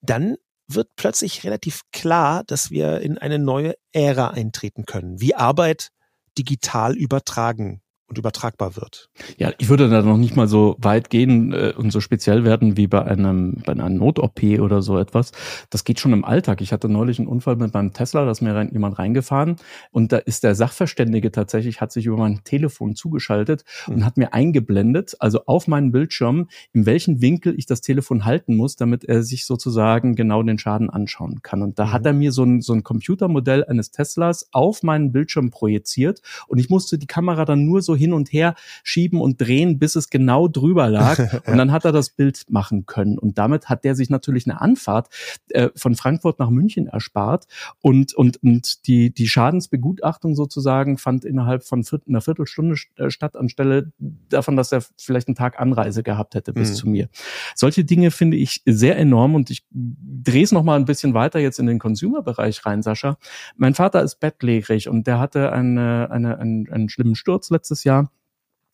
[0.01, 0.35] dann
[0.67, 5.89] wird plötzlich relativ klar, dass wir in eine neue Ära eintreten können, wie Arbeit
[6.37, 9.09] digital übertragen und übertragbar wird.
[9.37, 12.77] Ja, ich würde da noch nicht mal so weit gehen äh, und so speziell werden
[12.77, 15.31] wie bei einem bei einer Not-OP oder so etwas.
[15.69, 16.61] Das geht schon im Alltag.
[16.61, 19.57] Ich hatte neulich einen Unfall mit meinem Tesla, da ist mir rein, jemand reingefahren
[19.91, 23.95] und da ist der Sachverständige tatsächlich, hat sich über mein Telefon zugeschaltet mhm.
[23.95, 28.55] und hat mir eingeblendet, also auf meinen Bildschirm, in welchen Winkel ich das Telefon halten
[28.55, 31.61] muss, damit er sich sozusagen genau den Schaden anschauen kann.
[31.61, 31.91] Und da mhm.
[31.91, 36.59] hat er mir so ein, so ein Computermodell eines Teslas auf meinen Bildschirm projiziert und
[36.59, 40.09] ich musste die Kamera dann nur so hin und her schieben und drehen, bis es
[40.09, 41.17] genau drüber lag.
[41.47, 43.17] und dann hat er das Bild machen können.
[43.17, 45.09] Und damit hat der sich natürlich eine Anfahrt
[45.49, 47.47] äh, von Frankfurt nach München erspart.
[47.81, 53.35] Und, und, und die, die Schadensbegutachtung sozusagen fand innerhalb von viert, einer Viertelstunde äh, statt,
[53.35, 53.91] anstelle
[54.29, 56.75] davon, dass er vielleicht einen Tag Anreise gehabt hätte bis mhm.
[56.75, 57.09] zu mir.
[57.55, 61.59] Solche Dinge finde ich sehr enorm und ich drehe es nochmal ein bisschen weiter jetzt
[61.59, 63.17] in den Consumer-Bereich rein, Sascha.
[63.55, 67.86] Mein Vater ist bettlägerig und der hatte eine, eine, einen, einen schlimmen Sturz letztes Jahr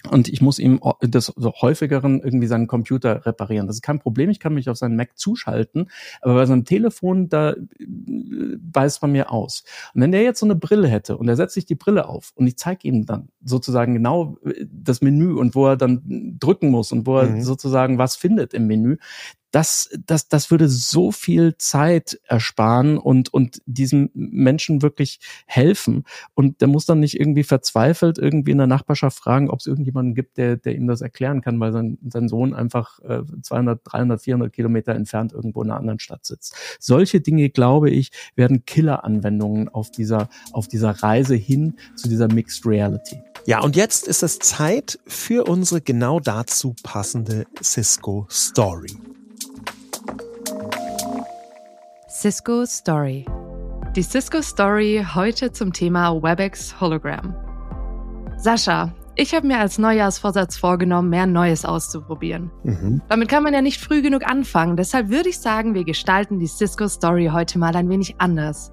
[0.10, 3.68] und ich muss ihm das so häufigeren irgendwie seinen Computer reparieren.
[3.68, 5.90] Das ist kein Problem, ich kann mich auf seinen Mac zuschalten,
[6.22, 9.64] aber bei seinem Telefon, da äh, weist man mir aus.
[9.94, 12.34] Und wenn der jetzt so eine Brille hätte und er setzt sich die Brille auf
[12.36, 16.70] und ich zeige ihm dann sozusagen genau äh, das Menü und wo er dann drücken
[16.70, 17.42] muss und wo er mhm.
[17.42, 18.98] sozusagen was findet im Menü,
[19.54, 26.06] das, das, das würde so viel Zeit ersparen und, und diesen Menschen wirklich helfen.
[26.34, 30.16] Und der muss dann nicht irgendwie verzweifelt irgendwie in der Nachbarschaft fragen, ob es irgendjemanden
[30.16, 34.22] gibt, der, der ihm das erklären kann, weil sein, sein Sohn einfach äh, 200, 300,
[34.24, 36.56] 400 Kilometer entfernt irgendwo in einer anderen Stadt sitzt.
[36.80, 42.66] Solche Dinge, glaube ich, werden Killer-Anwendungen auf dieser, auf dieser Reise hin zu dieser Mixed
[42.66, 43.18] Reality.
[43.46, 49.13] Ja, und jetzt ist es Zeit für unsere genau dazu passende Cisco Story.
[52.14, 53.26] Cisco Story.
[53.96, 57.36] Die Cisco Story heute zum Thema WebEx Hologram.
[58.38, 62.52] Sascha, ich habe mir als Neujahrsvorsatz vorgenommen, mehr Neues auszuprobieren.
[62.64, 63.02] Mhm.
[63.10, 66.46] Damit kann man ja nicht früh genug anfangen, deshalb würde ich sagen, wir gestalten die
[66.46, 68.72] Cisco Story heute mal ein wenig anders.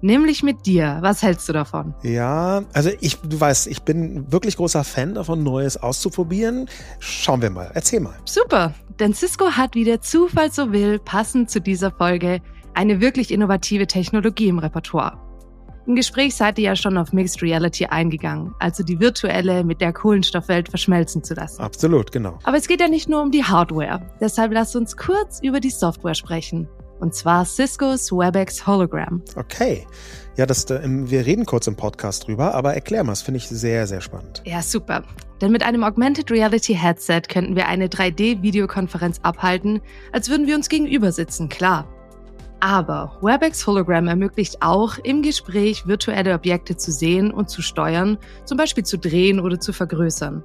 [0.00, 0.98] Nämlich mit dir.
[1.02, 1.94] Was hältst du davon?
[2.02, 6.70] Ja, also ich, du weißt, ich bin wirklich großer Fan davon, Neues auszuprobieren.
[7.00, 7.70] Schauen wir mal.
[7.74, 8.14] Erzähl mal.
[8.24, 8.72] Super.
[8.98, 12.40] Denn Cisco hat, wie der Zufall so will, passend zu dieser Folge
[12.78, 15.18] eine wirklich innovative Technologie im Repertoire.
[15.88, 19.92] Im Gespräch seid ihr ja schon auf Mixed Reality eingegangen, also die virtuelle mit der
[19.92, 21.60] Kohlenstoffwelt verschmelzen zu lassen.
[21.60, 22.38] Absolut, genau.
[22.44, 24.02] Aber es geht ja nicht nur um die Hardware.
[24.20, 26.68] Deshalb lasst uns kurz über die Software sprechen.
[27.00, 29.22] Und zwar Ciscos WebEx Hologram.
[29.34, 29.84] Okay.
[30.36, 33.88] Ja, das, wir reden kurz im Podcast drüber, aber erklär mal, das finde ich sehr,
[33.88, 34.42] sehr spannend.
[34.44, 35.02] Ja, super.
[35.40, 39.80] Denn mit einem Augmented Reality Headset könnten wir eine 3D-Videokonferenz abhalten,
[40.12, 41.88] als würden wir uns gegenüber sitzen, klar.
[42.60, 48.58] Aber WebEx Hologram ermöglicht auch, im Gespräch virtuelle Objekte zu sehen und zu steuern, zum
[48.58, 50.42] Beispiel zu drehen oder zu vergrößern.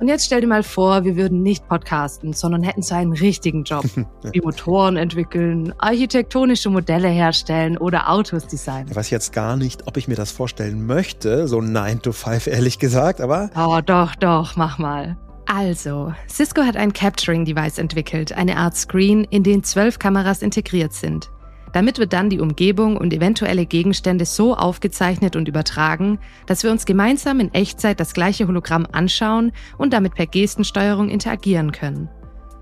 [0.00, 3.64] Und jetzt stell dir mal vor, wir würden nicht podcasten, sondern hätten so einen richtigen
[3.64, 3.84] Job.
[4.32, 8.88] Wie Motoren entwickeln, architektonische Modelle herstellen oder Autos designen.
[8.88, 12.46] Ich weiß jetzt gar nicht, ob ich mir das vorstellen möchte, so 9 to 5
[12.46, 13.50] ehrlich gesagt, aber...
[13.54, 15.18] Oh, doch, doch, mach mal.
[15.52, 21.28] Also, Cisco hat ein Capturing-Device entwickelt, eine Art Screen, in den zwölf Kameras integriert sind.
[21.72, 26.86] Damit wird dann die Umgebung und eventuelle Gegenstände so aufgezeichnet und übertragen, dass wir uns
[26.86, 32.08] gemeinsam in Echtzeit das gleiche Hologramm anschauen und damit per Gestensteuerung interagieren können.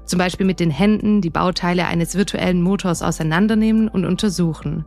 [0.07, 4.87] Zum Beispiel mit den Händen die Bauteile eines virtuellen Motors auseinandernehmen und untersuchen.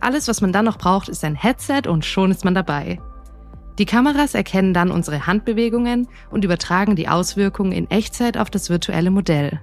[0.00, 2.98] Alles, was man dann noch braucht, ist ein Headset und schon ist man dabei.
[3.78, 9.10] Die Kameras erkennen dann unsere Handbewegungen und übertragen die Auswirkungen in Echtzeit auf das virtuelle
[9.10, 9.60] Modell.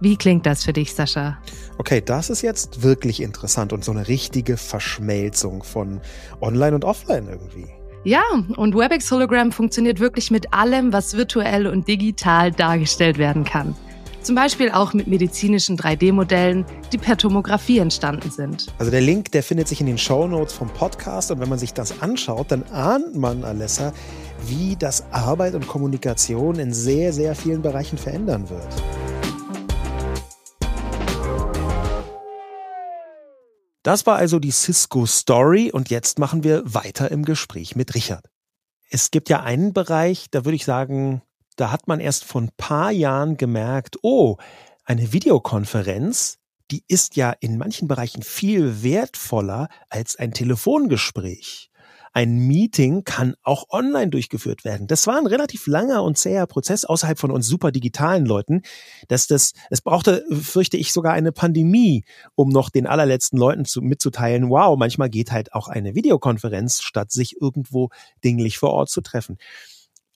[0.00, 1.38] Wie klingt das für dich, Sascha?
[1.78, 6.00] Okay, das ist jetzt wirklich interessant und so eine richtige Verschmelzung von
[6.40, 7.66] Online und Offline irgendwie.
[8.04, 8.22] Ja,
[8.56, 13.76] und WebEx Hologram funktioniert wirklich mit allem, was virtuell und digital dargestellt werden kann.
[14.22, 18.72] Zum Beispiel auch mit medizinischen 3D-Modellen, die per Tomographie entstanden sind.
[18.78, 21.58] Also der Link, der findet sich in den Show Notes vom Podcast und wenn man
[21.58, 23.92] sich das anschaut, dann ahnt man, Alessa,
[24.46, 28.68] wie das Arbeit und Kommunikation in sehr, sehr vielen Bereichen verändern wird.
[33.82, 38.24] Das war also die Cisco Story und jetzt machen wir weiter im Gespräch mit Richard.
[38.88, 41.22] Es gibt ja einen Bereich, da würde ich sagen,
[41.62, 44.36] da hat man erst vor ein paar Jahren gemerkt, oh,
[44.84, 46.38] eine Videokonferenz,
[46.72, 51.70] die ist ja in manchen Bereichen viel wertvoller als ein Telefongespräch.
[52.12, 54.88] Ein Meeting kann auch online durchgeführt werden.
[54.88, 58.62] Das war ein relativ langer und zäher Prozess außerhalb von uns super digitalen Leuten,
[59.06, 63.82] dass das, es brauchte, fürchte ich, sogar eine Pandemie, um noch den allerletzten Leuten zu,
[63.82, 67.90] mitzuteilen, wow, manchmal geht halt auch eine Videokonferenz, statt sich irgendwo
[68.24, 69.38] dinglich vor Ort zu treffen.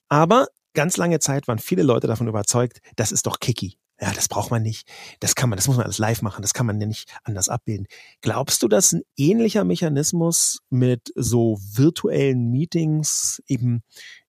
[0.09, 3.79] Aber ganz lange Zeit waren viele Leute davon überzeugt, das ist doch kicky.
[3.99, 4.87] Ja, das braucht man nicht.
[5.19, 6.43] Das kann man, das muss man alles live machen.
[6.43, 7.87] Das kann man ja nicht anders abbilden.
[8.21, 13.81] Glaubst du, dass ein ähnlicher Mechanismus mit so virtuellen Meetings eben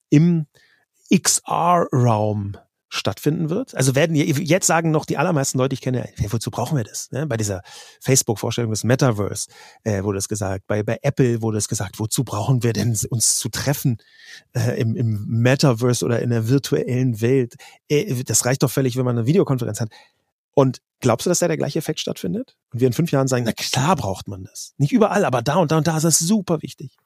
[0.08, 0.46] im
[1.14, 2.56] XR-Raum
[2.88, 3.74] stattfinden wird.
[3.74, 7.10] Also werden jetzt sagen noch die allermeisten Leute, ich kenne, hey, wozu brauchen wir das?
[7.10, 7.26] Ne?
[7.26, 7.62] Bei dieser
[8.00, 9.50] Facebook-Vorstellung des Metaverse
[9.84, 13.38] äh, wurde es gesagt, bei, bei Apple wurde es gesagt, wozu brauchen wir denn uns
[13.38, 13.98] zu treffen
[14.54, 17.56] äh, im, im Metaverse oder in der virtuellen Welt?
[17.88, 19.90] Äh, das reicht doch völlig, wenn man eine Videokonferenz hat.
[20.54, 22.56] Und glaubst du, dass da der gleiche Effekt stattfindet?
[22.72, 24.74] Und wir in fünf Jahren sagen, na klar braucht man das.
[24.78, 26.96] Nicht überall, aber da und da und da ist das super wichtig.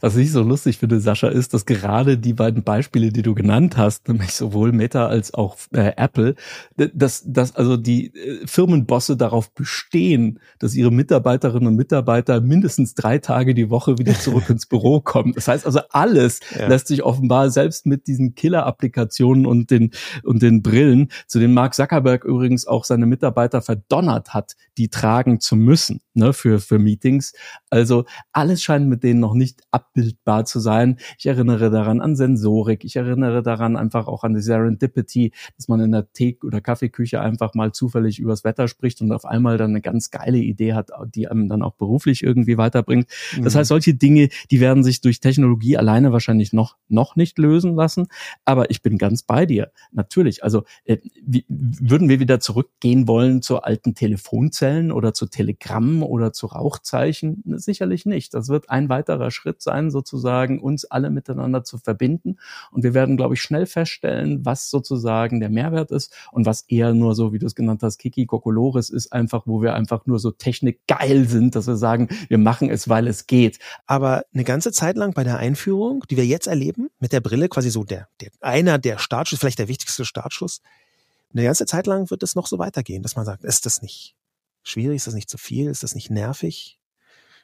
[0.00, 3.76] Was ich so lustig finde, Sascha, ist, dass gerade die beiden Beispiele, die du genannt
[3.76, 6.34] hast, nämlich sowohl Meta als auch äh, Apple,
[6.76, 13.18] dass, dass also die äh, Firmenbosse darauf bestehen, dass ihre Mitarbeiterinnen und Mitarbeiter mindestens drei
[13.18, 15.32] Tage die Woche wieder zurück ins Büro kommen.
[15.34, 16.68] Das heißt also, alles ja.
[16.68, 19.90] lässt sich offenbar selbst mit diesen Killer-Applikationen und den,
[20.24, 25.40] und den Brillen, zu denen Mark Zuckerberg übrigens auch seine Mitarbeiter verdonnert hat, die tragen
[25.40, 27.32] zu müssen, ne, für, für Meetings.
[27.70, 30.96] Also alles scheint mit denen noch nicht abbildbar zu sein.
[31.18, 32.82] Ich erinnere daran an Sensorik.
[32.82, 37.20] Ich erinnere daran einfach auch an die Serendipity, dass man in der Tee- oder Kaffeeküche
[37.20, 40.90] einfach mal zufällig übers Wetter spricht und auf einmal dann eine ganz geile Idee hat,
[41.14, 43.08] die einem dann auch beruflich irgendwie weiterbringt.
[43.42, 43.58] Das mhm.
[43.58, 48.06] heißt, solche Dinge, die werden sich durch Technologie alleine wahrscheinlich noch, noch nicht lösen lassen.
[48.46, 49.72] Aber ich bin ganz bei dir.
[49.92, 50.42] Natürlich.
[50.42, 56.32] Also, äh, wie, würden wir wieder zurückgehen wollen zu alten Telefonzellen oder zu Telegrammen oder
[56.32, 57.42] zu Rauchzeichen?
[57.44, 58.32] Sicherlich nicht.
[58.32, 62.38] Das wird ein weiterer Schritt sein, sozusagen uns alle miteinander zu verbinden.
[62.70, 66.94] Und wir werden, glaube ich, schnell feststellen, was sozusagen der Mehrwert ist und was eher
[66.94, 70.18] nur so, wie du es genannt hast, Kiki Kokolores ist einfach, wo wir einfach nur
[70.18, 73.58] so technikgeil sind, dass wir sagen, wir machen es, weil es geht.
[73.86, 77.48] Aber eine ganze Zeit lang bei der Einführung, die wir jetzt erleben, mit der Brille
[77.48, 80.62] quasi so der, der einer der Startschuss, vielleicht der wichtigste Startschuss,
[81.32, 84.14] eine ganze Zeit lang wird es noch so weitergehen, dass man sagt, ist das nicht
[84.62, 86.78] schwierig, ist das nicht zu viel, ist das nicht nervig?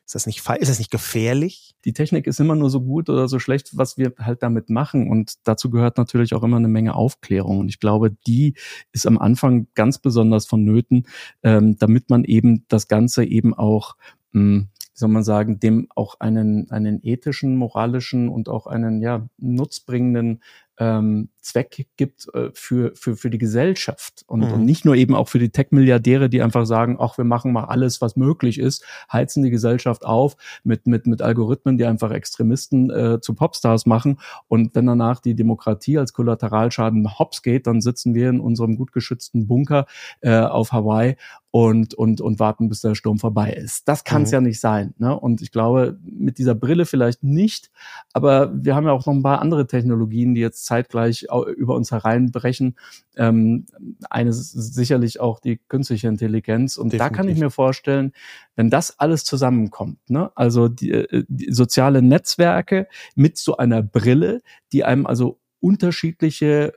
[0.05, 1.75] Ist das nicht, ist das nicht gefährlich?
[1.85, 5.09] Die Technik ist immer nur so gut oder so schlecht, was wir halt damit machen.
[5.09, 7.61] Und dazu gehört natürlich auch immer eine Menge Aufklärung.
[7.61, 8.55] Und ich glaube, die
[8.93, 11.07] ist am Anfang ganz besonders vonnöten,
[11.43, 13.97] ähm, damit man eben das Ganze eben auch
[14.33, 19.01] mh, hm, wie soll man sagen, dem auch einen, einen ethischen, moralischen und auch einen
[19.01, 20.43] ja, nutzbringenden
[20.79, 24.53] ähm, Zweck gibt äh, für, für, für die Gesellschaft und, mhm.
[24.53, 27.65] und nicht nur eben auch für die Tech-Milliardäre, die einfach sagen, ach, wir machen mal
[27.65, 32.91] alles, was möglich ist, heizen die Gesellschaft auf mit, mit, mit Algorithmen, die einfach Extremisten
[32.91, 34.19] äh, zu Popstars machen.
[34.49, 38.93] Und wenn danach die Demokratie als Kollateralschaden hops geht, dann sitzen wir in unserem gut
[38.93, 39.87] geschützten Bunker
[40.21, 41.17] äh, auf Hawaii
[41.51, 43.87] und, und, und warten, bis der Sturm vorbei ist.
[43.87, 44.35] Das kann es mhm.
[44.35, 44.95] ja nicht sein.
[44.97, 45.19] Ne?
[45.19, 47.71] Und ich glaube, mit dieser Brille vielleicht nicht,
[48.15, 51.91] aber wir haben ja auch noch ein paar andere Technologien, die jetzt zeitgleich über uns
[51.91, 52.77] hereinbrechen.
[53.17, 53.67] Ähm,
[54.11, 56.77] eines sicherlich auch die künstliche Intelligenz.
[56.77, 57.11] Und Definitiv.
[57.11, 58.13] da kann ich mir vorstellen,
[58.57, 60.31] wenn das alles zusammenkommt, ne?
[60.35, 66.75] also die, äh, die soziale Netzwerke mit so einer Brille, die einem also unterschiedliche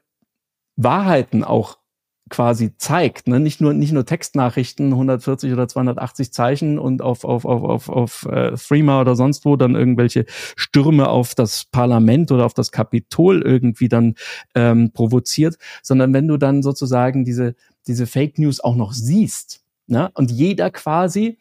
[0.76, 1.80] Wahrheiten auch
[2.30, 3.40] quasi zeigt, ne?
[3.40, 8.26] nicht nur nicht nur Textnachrichten 140 oder 280 Zeichen und auf auf auf auf, auf
[8.26, 13.44] äh, Threema oder sonst wo dann irgendwelche Stürme auf das Parlament oder auf das Kapitol
[13.44, 14.16] irgendwie dann
[14.56, 20.10] ähm, provoziert, sondern wenn du dann sozusagen diese diese Fake News auch noch siehst, ne?
[20.16, 21.38] und jeder quasi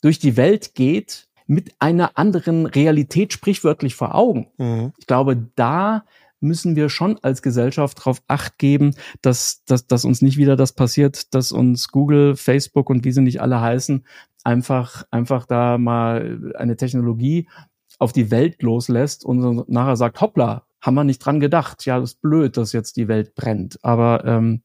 [0.00, 4.46] durch die Welt geht mit einer anderen Realität sprichwörtlich vor Augen.
[4.56, 4.92] Mhm.
[4.98, 6.04] Ich glaube, da
[6.40, 10.72] müssen wir schon als Gesellschaft darauf acht geben, dass, dass, dass uns nicht wieder das
[10.72, 14.04] passiert, dass uns Google, Facebook und wie sie nicht alle heißen,
[14.44, 17.48] einfach, einfach da mal eine Technologie
[17.98, 21.84] auf die Welt loslässt und nachher sagt, hoppla, haben wir nicht dran gedacht.
[21.84, 23.78] Ja, das ist blöd, dass jetzt die Welt brennt.
[23.82, 24.62] Aber ähm,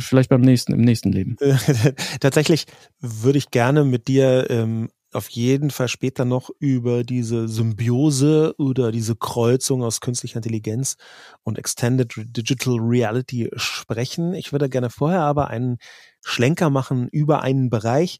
[0.00, 1.36] vielleicht beim nächsten, im nächsten Leben.
[2.20, 2.66] Tatsächlich
[3.00, 8.92] würde ich gerne mit dir ähm, auf jeden Fall später noch über diese Symbiose oder
[8.92, 10.96] diese Kreuzung aus künstlicher Intelligenz
[11.42, 14.34] und Extended Digital Reality sprechen.
[14.34, 15.78] Ich würde gerne vorher aber einen
[16.24, 18.18] Schlenker machen über einen Bereich,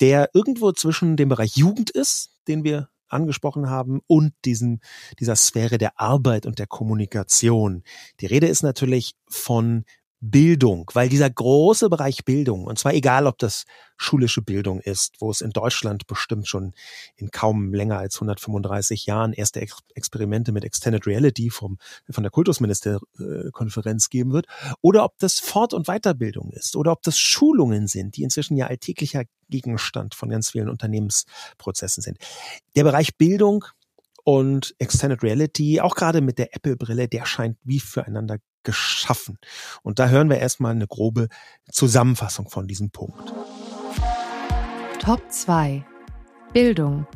[0.00, 4.80] der irgendwo zwischen dem Bereich Jugend ist, den wir angesprochen haben, und diesen,
[5.18, 7.82] dieser Sphäre der Arbeit und der Kommunikation.
[8.20, 9.84] Die Rede ist natürlich von
[10.20, 13.64] Bildung, weil dieser große Bereich Bildung, und zwar egal, ob das
[13.96, 16.74] schulische Bildung ist, wo es in Deutschland bestimmt schon
[17.16, 21.78] in kaum länger als 135 Jahren erste Ex Experimente mit Extended Reality vom,
[22.10, 24.46] von der Kultusministerkonferenz geben wird,
[24.80, 28.66] oder ob das Fort- und Weiterbildung ist, oder ob das Schulungen sind, die inzwischen ja
[28.66, 32.18] alltäglicher Gegenstand von ganz vielen Unternehmensprozessen sind.
[32.74, 33.64] Der Bereich Bildung
[34.24, 39.38] und Extended Reality, auch gerade mit der Apple-Brille, der scheint wie füreinander geschaffen.
[39.82, 41.28] Und da hören wir erstmal eine grobe
[41.70, 43.32] Zusammenfassung von diesem Punkt.
[44.98, 45.84] Top 2.
[46.52, 47.06] Bildung.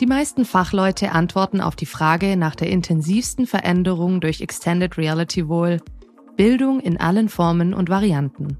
[0.00, 5.80] Die meisten Fachleute antworten auf die Frage nach der intensivsten Veränderung durch Extended Reality wohl
[6.36, 8.56] Bildung in allen Formen und Varianten.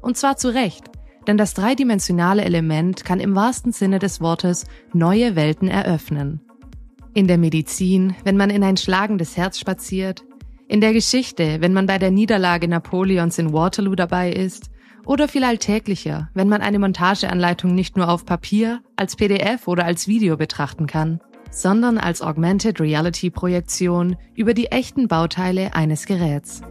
[0.00, 0.84] Und zwar zu Recht,
[1.26, 6.40] denn das dreidimensionale Element kann im wahrsten Sinne des Wortes neue Welten eröffnen.
[7.14, 10.22] In der Medizin, wenn man in ein schlagendes Herz spaziert,
[10.68, 14.70] in der Geschichte, wenn man bei der Niederlage Napoleons in Waterloo dabei ist,
[15.04, 20.08] oder viel alltäglicher, wenn man eine Montageanleitung nicht nur auf Papier, als PDF oder als
[20.08, 21.20] Video betrachten kann,
[21.52, 26.62] sondern als Augmented Reality Projektion über die echten Bauteile eines Geräts.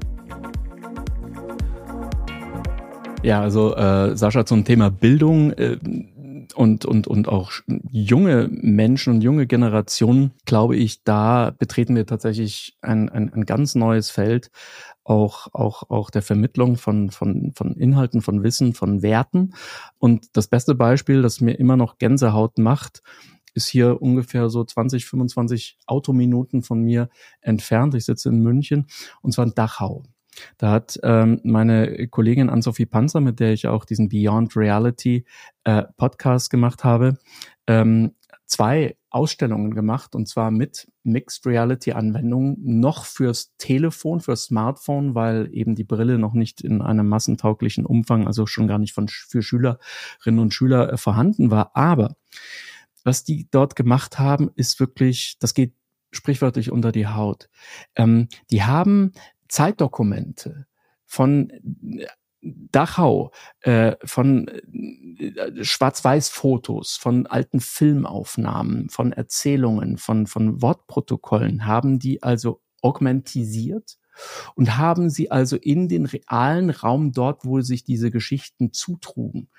[3.23, 5.51] Ja, also äh, Sascha zum Thema Bildung.
[5.53, 5.77] Äh,
[6.55, 7.51] und, und, und auch
[7.91, 13.75] junge Menschen und junge Generationen, glaube ich, da betreten wir tatsächlich ein, ein, ein ganz
[13.75, 14.51] neues Feld,
[15.03, 19.53] auch, auch, auch der Vermittlung von, von, von Inhalten, von Wissen, von Werten.
[19.99, 23.03] Und das beste Beispiel, das mir immer noch Gänsehaut macht,
[23.53, 27.09] ist hier ungefähr so 20, 25 Autominuten von mir
[27.41, 27.95] entfernt.
[27.95, 28.87] Ich sitze in München
[29.21, 30.03] und zwar in Dachau.
[30.57, 35.25] Da hat ähm, meine Kollegin Ann-Sophie Panzer, mit der ich auch diesen Beyond Reality
[35.63, 37.17] äh, Podcast gemacht habe,
[37.67, 38.13] ähm,
[38.45, 45.49] zwei Ausstellungen gemacht und zwar mit Mixed Reality Anwendungen noch fürs Telefon, fürs Smartphone, weil
[45.51, 49.41] eben die Brille noch nicht in einem massentauglichen Umfang, also schon gar nicht von für
[49.41, 51.71] Schülerinnen und Schüler äh, vorhanden war.
[51.75, 52.15] Aber
[53.03, 55.73] was die dort gemacht haben, ist wirklich, das geht
[56.11, 57.49] sprichwörtlich unter die Haut.
[57.95, 59.11] Ähm, die haben
[59.47, 60.65] Zeitdokumente
[61.05, 61.51] von
[62.41, 63.31] Dachau,
[63.61, 72.61] äh, von äh, Schwarz-Weiß-Fotos, von alten Filmaufnahmen, von Erzählungen, von, von Wortprotokollen, haben die also
[72.81, 73.97] augmentisiert
[74.55, 79.49] und haben sie also in den realen Raum dort, wo sich diese Geschichten zutrugen,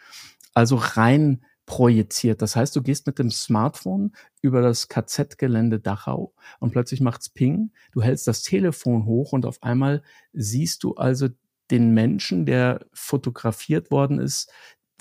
[0.55, 2.41] also rein projiziert.
[2.43, 7.73] Das heißt, du gehst mit dem Smartphone über das KZ-Gelände Dachau und plötzlich macht's Ping.
[7.93, 10.03] Du hältst das Telefon hoch und auf einmal
[10.33, 11.29] siehst du also
[11.71, 14.51] den Menschen, der fotografiert worden ist,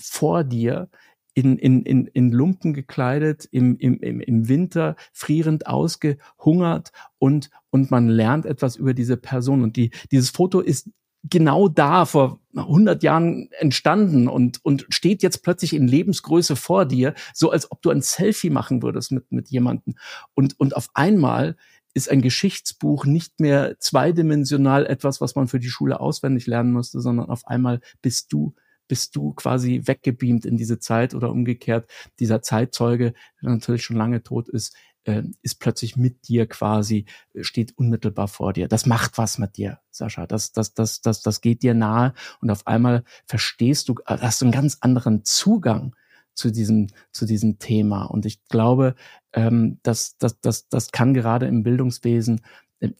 [0.02, 0.90] vor dir
[1.34, 8.08] in, in, in, in Lumpen gekleidet, im, im, im Winter frierend ausgehungert und, und man
[8.08, 9.62] lernt etwas über diese Person.
[9.62, 10.90] Und die, dieses Foto ist
[11.28, 17.14] genau da vor 100 Jahren entstanden und, und steht jetzt plötzlich in Lebensgröße vor dir,
[17.34, 19.94] so als ob du ein Selfie machen würdest mit, mit jemandem.
[20.34, 21.56] Und, und auf einmal
[21.94, 27.00] ist ein Geschichtsbuch nicht mehr zweidimensional etwas, was man für die Schule auswendig lernen musste,
[27.00, 28.54] sondern auf einmal bist du
[28.88, 31.90] bist du quasi weggebeamt in diese Zeit oder umgekehrt.
[32.20, 34.76] Dieser Zeitzeuge, der natürlich schon lange tot ist,
[35.06, 38.68] äh, ist plötzlich mit dir quasi, äh, steht unmittelbar vor dir.
[38.68, 40.26] Das macht was mit dir, Sascha.
[40.26, 44.40] Das, das, das, das, das geht dir nahe und auf einmal verstehst du, äh, hast
[44.40, 45.94] du einen ganz anderen Zugang
[46.34, 48.04] zu diesem, zu diesem Thema.
[48.04, 48.94] Und ich glaube,
[49.32, 52.42] ähm, dass das, das, das kann gerade im Bildungswesen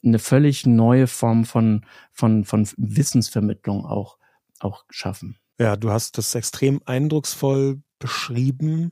[0.03, 4.17] eine völlig neue Form von, von, von Wissensvermittlung auch,
[4.59, 5.37] auch schaffen.
[5.59, 8.91] Ja, du hast das extrem eindrucksvoll beschrieben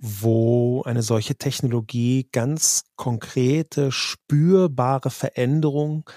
[0.00, 6.08] wo eine solche Technologie ganz konkrete, spürbare Veränderung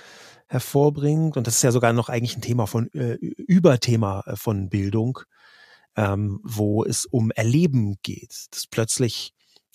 [0.47, 1.35] hervorbringt.
[1.35, 5.19] Und das ist ja sogar noch eigentlich ein Thema von, äh, Überthema äh, von Bildung,
[5.97, 9.33] ähm, wo es um Erleben geht, dass plötzlich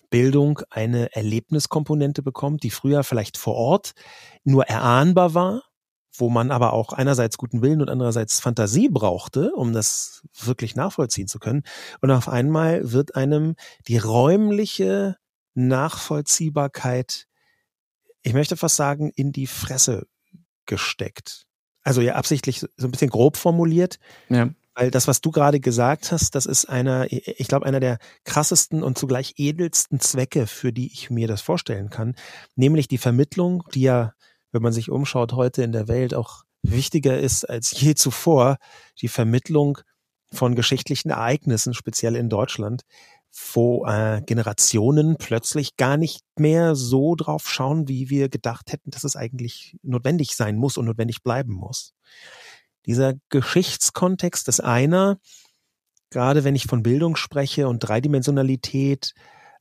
[0.08, 3.92] Bildung eine Erlebniskomponente bekommt, die früher vielleicht vor Ort
[4.42, 5.67] nur erahnbar war
[6.12, 11.28] wo man aber auch einerseits guten Willen und andererseits Fantasie brauchte, um das wirklich nachvollziehen
[11.28, 11.62] zu können.
[12.00, 13.54] Und auf einmal wird einem
[13.86, 15.16] die räumliche
[15.54, 17.26] Nachvollziehbarkeit,
[18.22, 20.06] ich möchte fast sagen, in die Fresse
[20.66, 21.46] gesteckt.
[21.82, 23.98] Also ja absichtlich so ein bisschen grob formuliert.
[24.28, 24.50] Ja.
[24.74, 28.84] Weil das, was du gerade gesagt hast, das ist einer, ich glaube, einer der krassesten
[28.84, 32.14] und zugleich edelsten Zwecke, für die ich mir das vorstellen kann.
[32.54, 34.12] Nämlich die Vermittlung, die ja
[34.52, 38.56] wenn man sich umschaut heute in der Welt, auch wichtiger ist als je zuvor,
[39.00, 39.78] die Vermittlung
[40.32, 42.82] von geschichtlichen Ereignissen, speziell in Deutschland,
[43.54, 49.04] wo äh, Generationen plötzlich gar nicht mehr so drauf schauen, wie wir gedacht hätten, dass
[49.04, 51.94] es eigentlich notwendig sein muss und notwendig bleiben muss.
[52.86, 55.18] Dieser Geschichtskontext ist einer,
[56.10, 59.12] gerade wenn ich von Bildung spreche und Dreidimensionalität,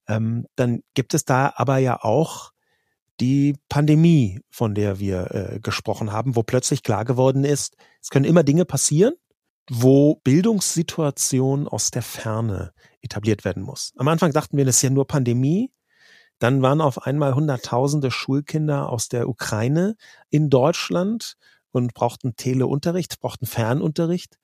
[0.08, 2.52] ähm, dann gibt es da aber ja auch
[3.20, 8.26] die Pandemie, von der wir äh, gesprochen haben, wo plötzlich klar geworden ist, es können
[8.26, 9.14] immer Dinge passieren,
[9.70, 13.94] wo Bildungssituation aus der Ferne etabliert werden muss.
[13.98, 15.72] Am Anfang dachten wir, das ist ja nur Pandemie.
[16.40, 19.96] Dann waren auf einmal Hunderttausende Schulkinder aus der Ukraine
[20.30, 21.36] in Deutschland
[21.72, 24.38] und brauchten Teleunterricht, brauchten Fernunterricht.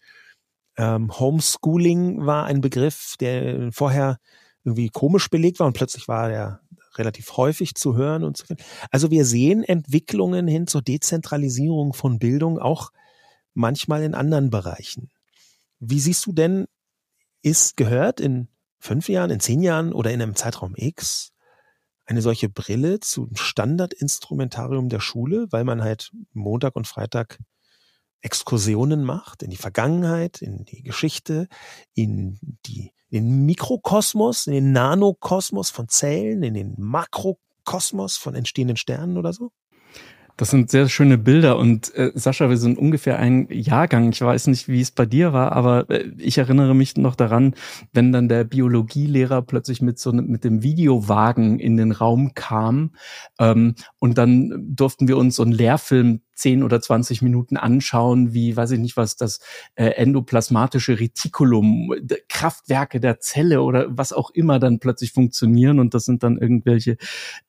[0.75, 4.17] Ähm, Homeschooling war ein Begriff, der vorher
[4.63, 6.61] irgendwie komisch belegt war und plötzlich war der
[6.97, 8.63] relativ häufig zu hören und zu finden.
[8.91, 12.91] Also wir sehen Entwicklungen hin zur Dezentralisierung von Bildung auch
[13.53, 15.09] manchmal in anderen Bereichen.
[15.79, 16.65] Wie siehst du denn,
[17.41, 18.47] ist gehört in
[18.79, 21.31] fünf Jahren, in zehn Jahren oder in einem Zeitraum X
[22.05, 27.39] eine solche Brille zum Standardinstrumentarium der Schule, weil man halt Montag und Freitag
[28.21, 31.47] Exkursionen macht in die Vergangenheit, in die Geschichte,
[31.93, 39.17] in die den Mikrokosmos, in den Nanokosmos von Zellen, in den Makrokosmos von entstehenden Sternen
[39.17, 39.51] oder so?
[40.35, 44.11] Das sind sehr schöne Bilder und äh, Sascha, wir sind ungefähr ein Jahrgang.
[44.11, 47.53] Ich weiß nicht, wie es bei dir war, aber äh, ich erinnere mich noch daran,
[47.91, 52.95] wenn dann der Biologielehrer plötzlich mit so ne, mit dem Videowagen in den Raum kam
[53.37, 58.55] ähm, und dann durften wir uns so einen Lehrfilm 10 oder 20 Minuten anschauen, wie,
[58.55, 59.39] weiß ich nicht was, das
[59.75, 61.93] äh, endoplasmatische Retikulum,
[62.29, 66.97] Kraftwerke der Zelle oder was auch immer dann plötzlich funktionieren und das sind dann irgendwelche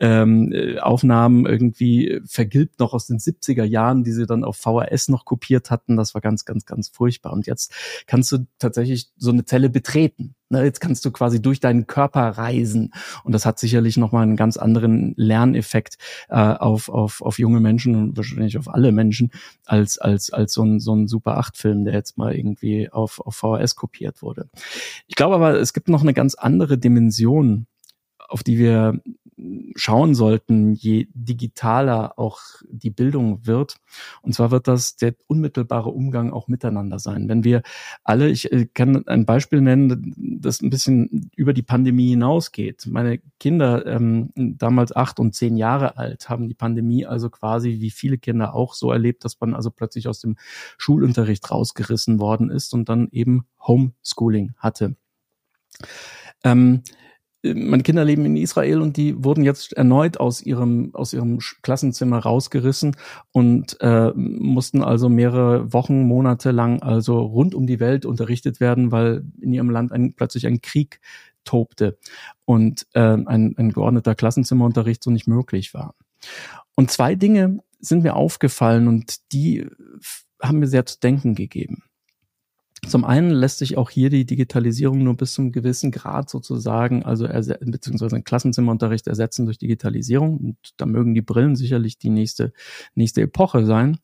[0.00, 5.08] ähm, äh, Aufnahmen irgendwie vergilbt noch aus den 70er Jahren, die sie dann auf VHS
[5.08, 5.96] noch kopiert hatten.
[5.96, 7.32] Das war ganz, ganz, ganz furchtbar.
[7.32, 7.72] Und jetzt
[8.06, 10.34] kannst du tatsächlich so eine Zelle betreten.
[10.50, 12.92] Jetzt kannst du quasi durch deinen Körper reisen.
[13.24, 15.96] Und das hat sicherlich nochmal einen ganz anderen Lerneffekt
[16.28, 19.30] äh, auf, auf, auf junge Menschen und wahrscheinlich auf alle Menschen
[19.64, 23.36] als, als, als so ein, so ein Super 8-Film, der jetzt mal irgendwie auf, auf
[23.36, 24.48] VHS kopiert wurde.
[25.06, 27.66] Ich glaube aber, es gibt noch eine ganz andere Dimension,
[28.28, 29.00] auf die wir
[29.74, 33.76] schauen sollten, je digitaler auch die Bildung wird.
[34.22, 37.28] Und zwar wird das der unmittelbare Umgang auch miteinander sein.
[37.28, 37.62] Wenn wir
[38.04, 42.86] alle, ich äh, kann ein Beispiel nennen, das ein bisschen über die Pandemie hinausgeht.
[42.86, 47.90] Meine Kinder, ähm, damals acht und zehn Jahre alt, haben die Pandemie also quasi wie
[47.90, 50.36] viele Kinder auch so erlebt, dass man also plötzlich aus dem
[50.78, 54.96] Schulunterricht rausgerissen worden ist und dann eben Homeschooling hatte.
[56.44, 56.82] Ähm,
[57.44, 62.18] meine Kinder leben in Israel und die wurden jetzt erneut aus ihrem aus ihrem Klassenzimmer
[62.18, 62.96] rausgerissen
[63.32, 68.92] und äh, mussten also mehrere Wochen, Monate lang also rund um die Welt unterrichtet werden,
[68.92, 71.00] weil in ihrem Land ein, plötzlich ein Krieg
[71.44, 71.98] tobte
[72.46, 75.94] und äh, ein, ein geordneter Klassenzimmerunterricht so nicht möglich war.
[76.74, 79.66] Und zwei Dinge sind mir aufgefallen und die
[80.42, 81.82] haben mir sehr zu denken gegeben.
[82.86, 87.26] Zum einen lässt sich auch hier die Digitalisierung nur bis zum gewissen Grad sozusagen, also
[87.26, 90.38] beziehungsweise ein Klassenzimmerunterricht ersetzen durch Digitalisierung.
[90.38, 92.52] Und da mögen die Brillen sicherlich die nächste,
[92.94, 93.98] nächste Epoche sein.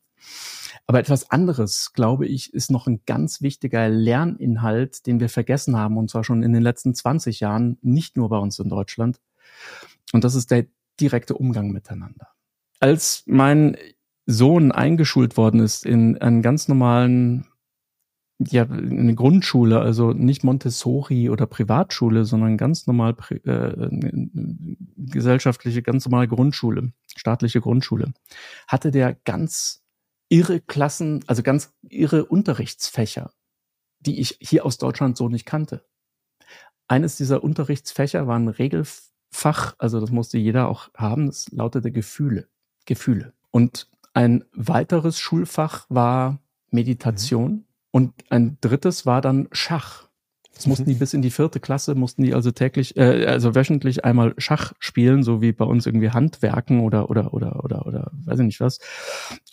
[0.87, 5.97] Aber etwas anderes, glaube ich, ist noch ein ganz wichtiger Lerninhalt, den wir vergessen haben,
[5.97, 9.21] und zwar schon in den letzten 20 Jahren, nicht nur bei uns in Deutschland.
[10.11, 10.65] Und das ist der
[10.99, 12.27] direkte Umgang miteinander.
[12.79, 13.77] Als mein
[14.25, 17.47] Sohn eingeschult worden ist in einen ganz normalen
[18.49, 23.89] ja, eine Grundschule, also nicht Montessori oder Privatschule, sondern ganz normal äh,
[24.97, 28.13] gesellschaftliche, ganz normale Grundschule, staatliche Grundschule,
[28.67, 29.83] hatte der ganz
[30.29, 33.31] irre Klassen, also ganz irre Unterrichtsfächer,
[33.99, 35.85] die ich hier aus Deutschland so nicht kannte.
[36.87, 42.47] Eines dieser Unterrichtsfächer war ein Regelfach, also das musste jeder auch haben, das lautete Gefühle,
[42.85, 43.33] Gefühle.
[43.51, 46.39] Und ein weiteres Schulfach war
[46.69, 47.51] Meditation.
[47.51, 50.07] Mhm und ein drittes war dann Schach.
[50.53, 50.99] Das mussten die mhm.
[50.99, 55.23] bis in die vierte Klasse, mussten die also täglich, äh, also wöchentlich einmal Schach spielen,
[55.23, 58.79] so wie bei uns irgendwie Handwerken oder oder oder oder oder weiß ich nicht was.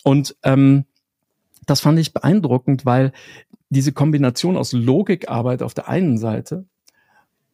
[0.05, 0.84] Und ähm,
[1.66, 3.12] das fand ich beeindruckend, weil
[3.70, 6.66] diese Kombination aus Logikarbeit auf der einen Seite,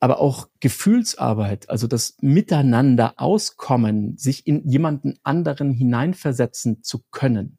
[0.00, 7.58] aber auch Gefühlsarbeit, also das Miteinander auskommen, sich in jemanden anderen hineinversetzen zu können,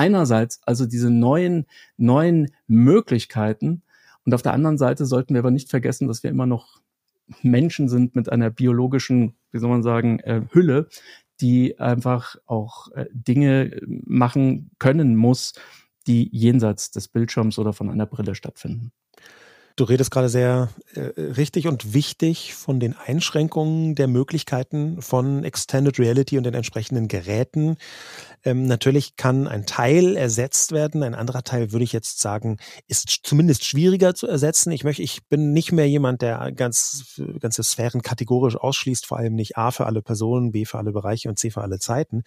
[0.00, 1.66] einerseits also diese neuen,
[1.98, 3.82] neuen Möglichkeiten
[4.24, 6.80] und auf der anderen Seite sollten wir aber nicht vergessen, dass wir immer noch
[7.42, 10.88] Menschen sind mit einer biologischen, wie soll man sagen, äh, Hülle,
[11.42, 15.52] die einfach auch äh, Dinge machen können muss,
[16.06, 18.92] die jenseits des Bildschirms oder von einer Brille stattfinden.
[19.80, 25.98] Du redest gerade sehr äh, richtig und wichtig von den Einschränkungen der Möglichkeiten von Extended
[25.98, 27.78] Reality und den entsprechenden Geräten.
[28.44, 32.58] Ähm, natürlich kann ein Teil ersetzt werden, ein anderer Teil würde ich jetzt sagen,
[32.88, 34.70] ist zumindest schwieriger zu ersetzen.
[34.70, 39.34] Ich möchte, ich bin nicht mehr jemand, der ganz ganze Sphären kategorisch ausschließt, vor allem
[39.34, 42.22] nicht A für alle Personen, B für alle Bereiche und C für alle Zeiten.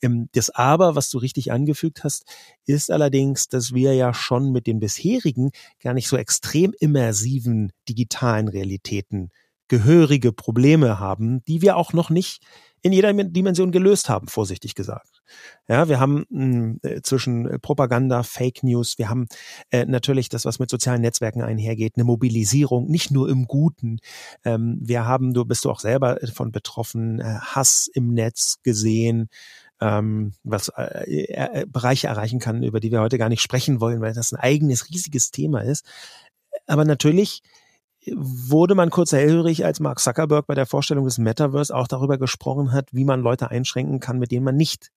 [0.00, 2.24] Ähm, das Aber, was du richtig angefügt hast,
[2.66, 8.48] ist allerdings, dass wir ja schon mit den bisherigen gar nicht so extrem immersiven digitalen
[8.48, 9.30] Realitäten
[9.68, 12.42] gehörige Probleme haben, die wir auch noch nicht
[12.80, 15.20] in jeder Dimension gelöst haben, vorsichtig gesagt.
[15.68, 19.26] Ja, wir haben hm, zwischen Propaganda, Fake News, wir haben
[19.70, 23.98] äh, natürlich das, was mit sozialen Netzwerken einhergeht, eine Mobilisierung, nicht nur im Guten.
[24.44, 29.28] Ähm, wir haben, du bist du auch selber von betroffen, äh, Hass im Netz gesehen,
[29.80, 34.00] ähm, was äh, äh, Bereiche erreichen kann, über die wir heute gar nicht sprechen wollen,
[34.00, 35.84] weil das ein eigenes riesiges Thema ist.
[36.68, 37.42] Aber natürlich
[38.14, 42.72] wurde man kurz hellhörig, als Mark Zuckerberg bei der Vorstellung des Metaverse auch darüber gesprochen
[42.72, 44.90] hat, wie man Leute einschränken kann, mit denen man nicht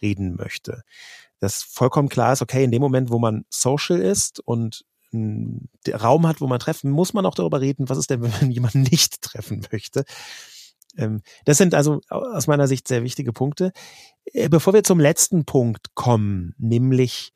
[0.00, 0.82] reden möchte.
[1.40, 6.40] Das vollkommen klar ist, okay, in dem Moment, wo man social ist und Raum hat,
[6.40, 9.22] wo man treffen, muss man auch darüber reden, was ist denn, wenn man jemanden nicht
[9.22, 10.04] treffen möchte.
[10.96, 13.72] Ähm, das sind also aus meiner Sicht sehr wichtige Punkte.
[14.24, 17.32] Äh, bevor wir zum letzten Punkt kommen, nämlich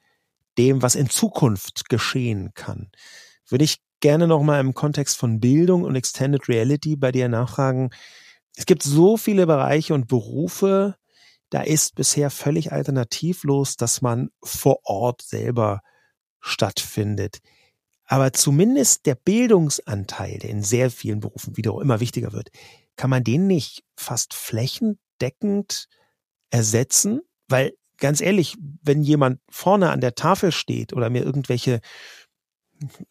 [0.59, 2.91] dem, was in Zukunft geschehen kann,
[3.53, 7.90] würde ich gerne nochmal im Kontext von Bildung und Extended Reality bei dir nachfragen.
[8.57, 10.96] Es gibt so viele Bereiche und Berufe,
[11.50, 15.80] da ist bisher völlig alternativlos, dass man vor Ort selber
[16.40, 17.40] stattfindet.
[18.07, 22.50] Aber zumindest der Bildungsanteil, der in sehr vielen Berufen wieder immer wichtiger wird,
[22.96, 25.88] kann man den nicht fast flächendeckend
[26.50, 27.20] ersetzen?
[27.48, 31.80] Weil ganz ehrlich, wenn jemand vorne an der Tafel steht oder mir irgendwelche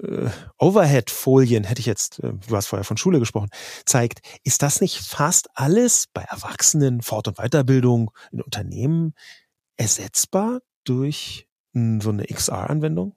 [0.03, 3.49] äh, Overhead-Folien, hätte ich jetzt, äh, du hast vorher von Schule gesprochen,
[3.86, 9.13] zeigt, ist das nicht fast alles bei Erwachsenen, Fort- und Weiterbildung in Unternehmen
[9.78, 13.15] ersetzbar durch so eine XR-Anwendung?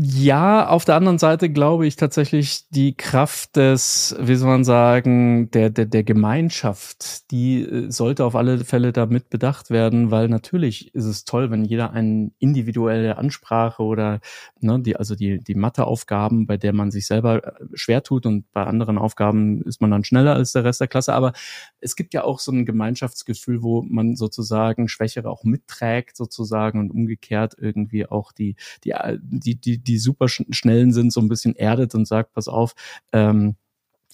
[0.00, 5.50] Ja, auf der anderen Seite glaube ich tatsächlich die Kraft des, wie soll man sagen,
[5.50, 10.94] der, der, der Gemeinschaft, die äh, sollte auf alle Fälle damit bedacht werden, weil natürlich
[10.94, 14.20] ist es toll, wenn jeder eine individuelle Ansprache oder
[14.60, 18.44] ne, die, also die, die Matheaufgaben, bei der man sich selber äh, schwer tut und
[18.52, 21.12] bei anderen Aufgaben ist man dann schneller als der Rest der Klasse.
[21.12, 21.32] Aber
[21.80, 26.92] es gibt ja auch so ein Gemeinschaftsgefühl, wo man sozusagen Schwächere auch mitträgt sozusagen und
[26.92, 28.92] umgekehrt irgendwie auch die, die,
[29.32, 32.74] die, die die, super schnellen sind, so ein bisschen erdet und sagt, pass auf,
[33.12, 33.56] ähm,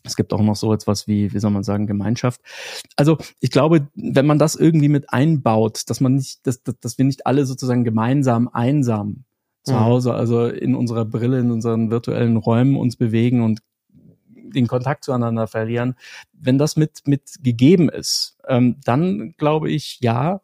[0.04, 2.40] es gibt auch noch so etwas wie, wie soll man sagen, Gemeinschaft.
[2.96, 7.06] Also ich glaube, wenn man das irgendwie mit einbaut, dass man nicht, dass, dass wir
[7.06, 9.24] nicht alle sozusagen gemeinsam einsam
[9.62, 9.80] zu mhm.
[9.80, 13.60] Hause, also in unserer Brille, in unseren virtuellen Räumen uns bewegen und
[14.54, 15.96] den Kontakt zueinander verlieren,
[16.32, 20.40] wenn das mit, mit gegeben ist, ähm, dann glaube ich, ja,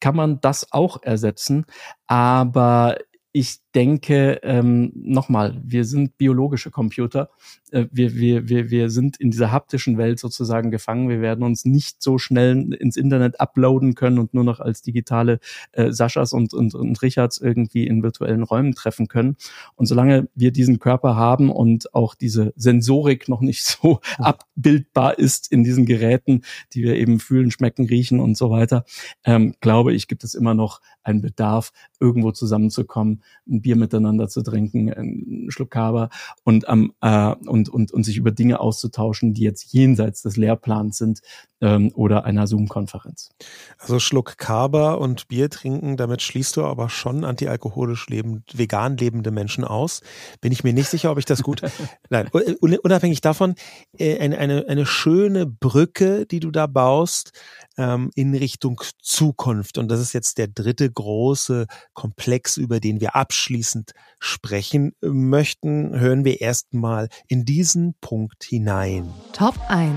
[0.00, 1.64] kann man das auch ersetzen.
[2.06, 2.96] Aber
[3.30, 7.30] ich denke, ähm, nochmal, wir sind biologische Computer.
[7.70, 11.08] Äh, wir, wir, wir, wir sind in dieser haptischen Welt sozusagen gefangen.
[11.08, 15.40] Wir werden uns nicht so schnell ins Internet uploaden können und nur noch als digitale
[15.72, 19.36] äh, Saschas und, und, und Richards irgendwie in virtuellen Räumen treffen können.
[19.74, 24.26] Und solange wir diesen Körper haben und auch diese Sensorik noch nicht so ja.
[24.26, 26.42] abbildbar ist in diesen Geräten,
[26.74, 28.84] die wir eben fühlen, schmecken, riechen und so weiter,
[29.24, 33.22] ähm, glaube ich, gibt es immer noch einen Bedarf, irgendwo zusammenzukommen,
[33.62, 36.10] Bier miteinander zu trinken, einen Schluck Kaba
[36.44, 40.98] und, ähm, äh, und, und, und sich über Dinge auszutauschen, die jetzt jenseits des Lehrplans
[40.98, 41.20] sind
[41.62, 43.30] ähm, oder einer Zoom-Konferenz.
[43.78, 49.30] Also Schluck Kaba und Bier trinken, damit schließt du aber schon antialkoholisch lebend, vegan lebende
[49.30, 50.02] Menschen aus.
[50.40, 51.62] Bin ich mir nicht sicher, ob ich das gut.
[52.10, 53.54] Nein, unabhängig davon,
[53.96, 57.32] äh, eine, eine, eine schöne Brücke, die du da baust
[57.78, 59.78] ähm, in Richtung Zukunft.
[59.78, 63.16] Und das ist jetzt der dritte große Komplex, über den wir
[63.52, 65.98] abschließend sprechen möchten.
[65.98, 69.12] Hören wir erstmal in diesen Punkt hinein.
[69.34, 69.92] Top 1.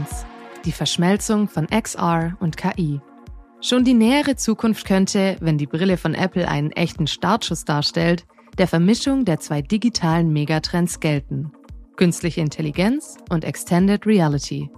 [0.65, 2.99] Die Verschmelzung von XR und KI.
[3.61, 8.25] Schon die nähere Zukunft könnte, wenn die Brille von Apple einen echten Startschuss darstellt,
[8.57, 11.51] der Vermischung der zwei digitalen Megatrends gelten.
[11.95, 14.69] Künstliche Intelligenz und Extended Reality.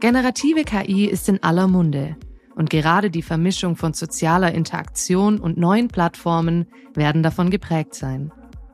[0.00, 2.16] Generative KI ist in aller Munde
[2.56, 8.32] und gerade die Vermischung von sozialer Interaktion und neuen Plattformen werden davon geprägt sein.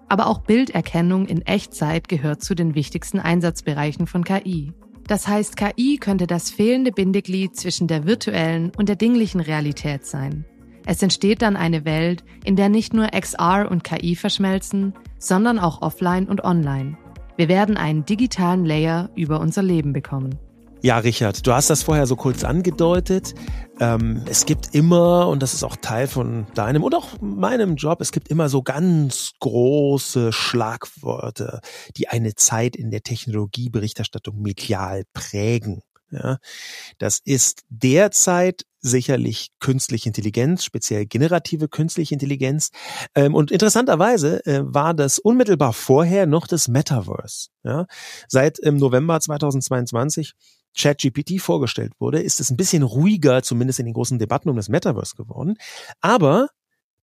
[0.08, 4.72] Aber auch Bilderkennung in Echtzeit gehört zu den wichtigsten Einsatzbereichen von KI.
[5.06, 10.44] Das heißt, KI könnte das fehlende Bindeglied zwischen der virtuellen und der dinglichen Realität sein.
[10.86, 15.82] Es entsteht dann eine Welt, in der nicht nur XR und KI verschmelzen, sondern auch
[15.82, 16.96] offline und online.
[17.36, 20.38] Wir werden einen digitalen Layer über unser Leben bekommen.
[20.84, 23.34] Ja, Richard, du hast das vorher so kurz angedeutet.
[23.78, 28.00] Ähm, es gibt immer, und das ist auch Teil von deinem und auch meinem Job,
[28.00, 31.60] es gibt immer so ganz große Schlagworte,
[31.96, 35.82] die eine Zeit in der Technologieberichterstattung medial prägen.
[36.10, 36.38] Ja,
[36.98, 42.70] das ist derzeit sicherlich künstliche Intelligenz, speziell generative künstliche Intelligenz.
[43.14, 47.50] Ähm, und interessanterweise äh, war das unmittelbar vorher noch das Metaverse.
[47.62, 47.86] Ja,
[48.26, 50.34] seit im November 2022
[50.76, 54.68] ChatGPT vorgestellt wurde, ist es ein bisschen ruhiger, zumindest in den großen Debatten um das
[54.68, 55.56] Metaverse geworden.
[56.00, 56.48] Aber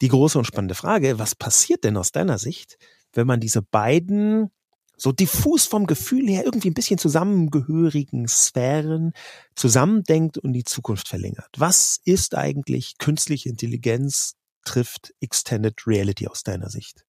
[0.01, 2.77] die große und spannende Frage, was passiert denn aus deiner Sicht,
[3.13, 4.49] wenn man diese beiden
[4.95, 9.13] so diffus vom Gefühl her irgendwie ein bisschen zusammengehörigen Sphären
[9.55, 11.49] zusammendenkt und die Zukunft verlängert?
[11.57, 17.05] Was ist eigentlich künstliche Intelligenz trifft Extended Reality aus deiner Sicht?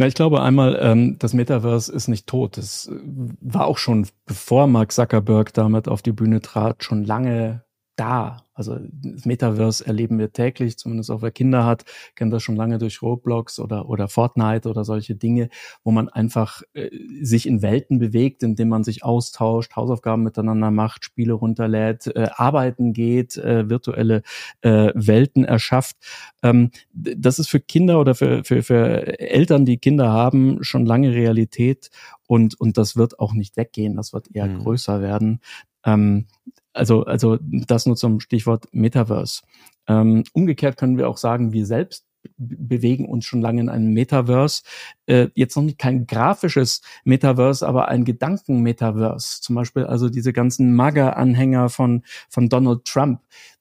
[0.00, 2.56] Na, ich glaube einmal, ähm, das Metaverse ist nicht tot.
[2.56, 2.94] Es äh,
[3.42, 7.64] war auch schon, bevor Mark Zuckerberg damit auf die Bühne trat, schon lange
[8.00, 8.38] da.
[8.54, 11.84] Also das Metaverse erleben wir täglich, zumindest auch wer Kinder hat,
[12.14, 15.50] kennt das schon lange durch Roblox oder, oder Fortnite oder solche Dinge,
[15.84, 16.90] wo man einfach äh,
[17.22, 22.94] sich in Welten bewegt, indem man sich austauscht, Hausaufgaben miteinander macht, Spiele runterlädt, äh, arbeiten
[22.94, 24.22] geht, äh, virtuelle
[24.62, 25.96] äh, Welten erschafft.
[26.42, 31.12] Ähm, das ist für Kinder oder für, für, für Eltern, die Kinder haben, schon lange
[31.12, 31.90] Realität
[32.26, 34.60] und, und das wird auch nicht weggehen, das wird eher mhm.
[34.60, 35.40] größer werden.
[35.84, 36.26] Ähm,
[36.72, 39.42] also, also das nur zum Stichwort Metaverse.
[39.88, 42.06] Ähm, umgekehrt können wir auch sagen, wir selbst
[42.36, 44.62] bewegen uns schon lange in einem Metaverse.
[45.06, 49.40] Äh, jetzt noch nicht kein grafisches Metaverse, aber ein Gedanken-Metaverse.
[49.40, 53.20] Zum Beispiel also diese ganzen MAGA-Anhänger von, von Donald Trump.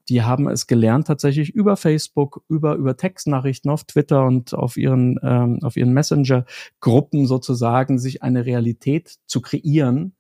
[0.09, 5.19] Die haben es gelernt, tatsächlich über Facebook, über, über Textnachrichten auf Twitter und auf ihren,
[5.21, 10.15] ähm, auf ihren Messenger-Gruppen sozusagen, sich eine Realität zu kreieren,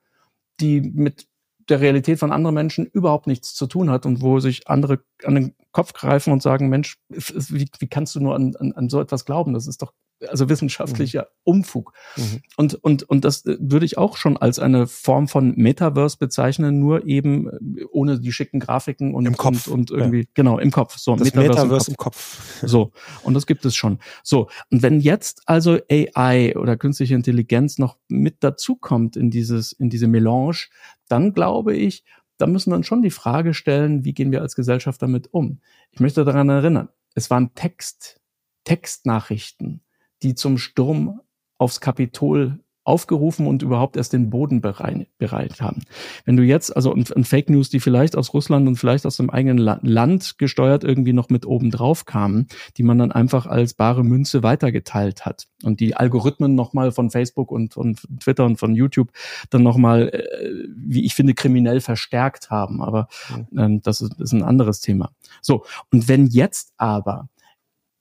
[0.59, 1.28] die mit
[1.69, 5.35] der Realität von anderen Menschen überhaupt nichts zu tun hat und wo sich andere an
[5.35, 8.99] den Kopf greifen und sagen, Mensch, wie, wie kannst du nur an, an, an so
[8.99, 9.53] etwas glauben?
[9.53, 9.93] Das ist doch
[10.27, 11.27] also wissenschaftlicher mhm.
[11.43, 11.93] Umfug.
[12.17, 12.41] Mhm.
[12.57, 16.79] Und, und, und das äh, würde ich auch schon als eine Form von Metaverse bezeichnen,
[16.79, 19.67] nur eben äh, ohne die schicken Grafiken und, Im Kopf.
[19.67, 20.29] und, und irgendwie, ja.
[20.33, 20.97] genau, im Kopf.
[20.97, 22.39] So, das Metaverse, Metaverse im, Kopf.
[22.55, 22.69] im Kopf.
[22.69, 22.91] So.
[23.23, 23.99] Und das gibt es schon.
[24.23, 24.49] So.
[24.71, 30.07] Und wenn jetzt also AI oder künstliche Intelligenz noch mit dazukommt in dieses, in diese
[30.07, 30.67] Melange,
[31.07, 32.03] dann glaube ich,
[32.37, 35.59] da müssen wir uns schon die Frage stellen, wie gehen wir als Gesellschaft damit um?
[35.91, 38.21] Ich möchte daran erinnern, es waren Text,
[38.63, 39.81] Textnachrichten,
[40.23, 41.21] die zum Sturm
[41.57, 42.59] aufs Kapitol
[42.89, 45.83] aufgerufen und überhaupt erst den Boden bereit haben.
[46.25, 49.17] Wenn du jetzt, also und, und, Fake News, die vielleicht aus Russland und vielleicht aus
[49.17, 52.47] dem eigenen Land gesteuert irgendwie noch mit oben drauf kamen,
[52.77, 57.51] die man dann einfach als bare Münze weitergeteilt hat und die Algorithmen nochmal von Facebook
[57.51, 59.11] und, und Twitter und von YouTube
[59.51, 62.81] dann nochmal, äh, wie ich finde, kriminell verstärkt haben.
[62.81, 63.07] Aber
[63.55, 65.11] ähm, das, ist, das ist ein anderes Thema.
[65.43, 67.29] So, und wenn jetzt aber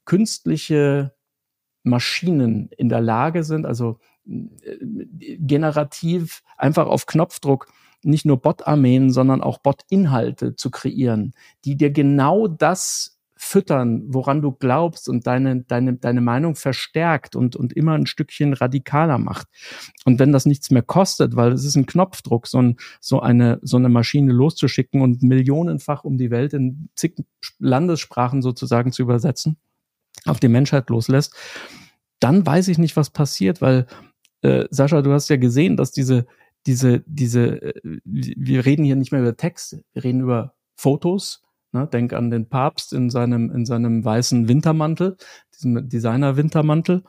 [0.07, 1.13] künstliche
[1.89, 7.69] Maschinen in der Lage sind, also generativ einfach auf Knopfdruck
[8.03, 11.35] nicht nur Bot-Armeen, sondern auch Bot-Inhalte zu kreieren,
[11.65, 17.55] die dir genau das füttern, woran du glaubst und deine, deine, deine Meinung verstärkt und,
[17.55, 19.47] und immer ein Stückchen radikaler macht.
[20.05, 23.61] Und wenn das nichts mehr kostet, weil es ist ein Knopfdruck, so, ein, so, eine,
[23.63, 27.15] so eine Maschine loszuschicken und millionenfach um die Welt in zig
[27.61, 29.57] Landessprachen sozusagen zu übersetzen,
[30.25, 31.35] auf die Menschheit loslässt,
[32.21, 33.87] dann weiß ich nicht, was passiert, weil
[34.43, 36.27] äh, Sascha, du hast ja gesehen, dass diese,
[36.67, 41.43] diese, diese, äh, wir reden hier nicht mehr über Text, wir reden über Fotos.
[41.73, 41.87] Ne?
[41.87, 45.17] Denk an den Papst in seinem, in seinem weißen Wintermantel,
[45.55, 47.05] diesem Designer-Wintermantel.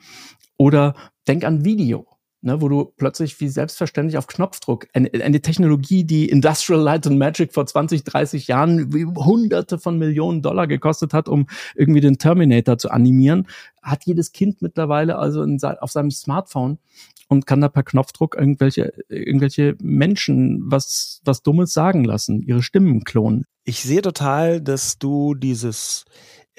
[0.58, 0.96] Oder
[1.28, 6.30] denk an Video ne, wo du plötzlich wie selbstverständlich auf Knopfdruck eine, eine Technologie, die
[6.30, 11.28] Industrial Light and Magic vor 20, 30 Jahren wie hunderte von Millionen Dollar gekostet hat,
[11.28, 13.48] um irgendwie den Terminator zu animieren,
[13.82, 16.80] hat jedes Kind mittlerweile also in, auf seinem Smartphone
[17.28, 23.04] und kann da per Knopfdruck irgendwelche, irgendwelche Menschen was, was Dummes sagen lassen, ihre Stimmen
[23.04, 23.46] klonen.
[23.66, 26.06] Ich sehe total, dass du dieses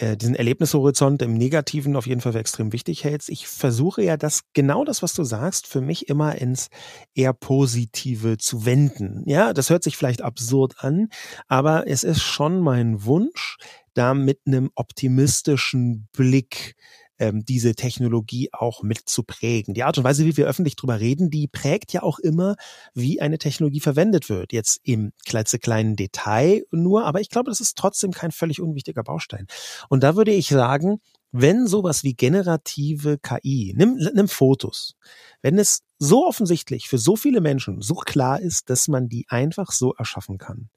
[0.01, 3.29] äh, diesen Erlebnishorizont im Negativen auf jeden Fall für extrem wichtig hältst.
[3.29, 6.69] Ich versuche ja das, genau das, was du sagst, für mich immer ins
[7.15, 9.23] eher Positive zu wenden.
[9.27, 11.09] Ja, das hört sich vielleicht absurd an,
[11.49, 13.59] aber es ist schon mein Wunsch,
[13.93, 16.77] da mit einem optimistischen Blick
[17.21, 19.75] ähm, diese Technologie auch mit zu prägen.
[19.75, 22.57] Die Art und Weise, wie wir öffentlich drüber reden, die prägt ja auch immer,
[22.95, 24.53] wie eine Technologie verwendet wird.
[24.53, 29.47] Jetzt im klitzekleinen Detail nur, aber ich glaube, das ist trotzdem kein völlig unwichtiger Baustein.
[29.89, 31.01] Und da würde ich sagen,
[31.31, 34.97] wenn sowas wie generative KI, nimm, nimm Fotos,
[35.43, 39.71] wenn es so offensichtlich für so viele Menschen so klar ist, dass man die einfach
[39.71, 40.71] so erschaffen kann,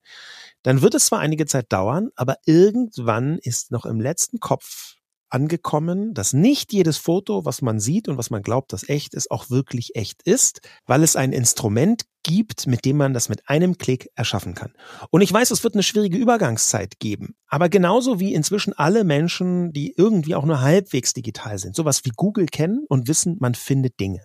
[0.61, 4.97] dann wird es zwar einige Zeit dauern, aber irgendwann ist noch im letzten Kopf
[5.33, 9.31] angekommen, dass nicht jedes Foto, was man sieht und was man glaubt, das echt ist,
[9.31, 13.77] auch wirklich echt ist, weil es ein Instrument gibt, mit dem man das mit einem
[13.77, 14.73] Klick erschaffen kann.
[15.09, 19.73] Und ich weiß, es wird eine schwierige Übergangszeit geben, aber genauso wie inzwischen alle Menschen,
[19.73, 23.99] die irgendwie auch nur halbwegs digital sind, sowas wie Google kennen und wissen, man findet
[23.99, 24.21] Dinge.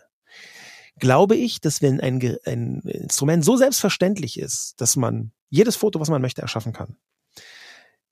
[1.01, 6.11] Glaube ich, dass wenn ein, ein Instrument so selbstverständlich ist, dass man jedes Foto, was
[6.11, 6.97] man möchte, erschaffen kann,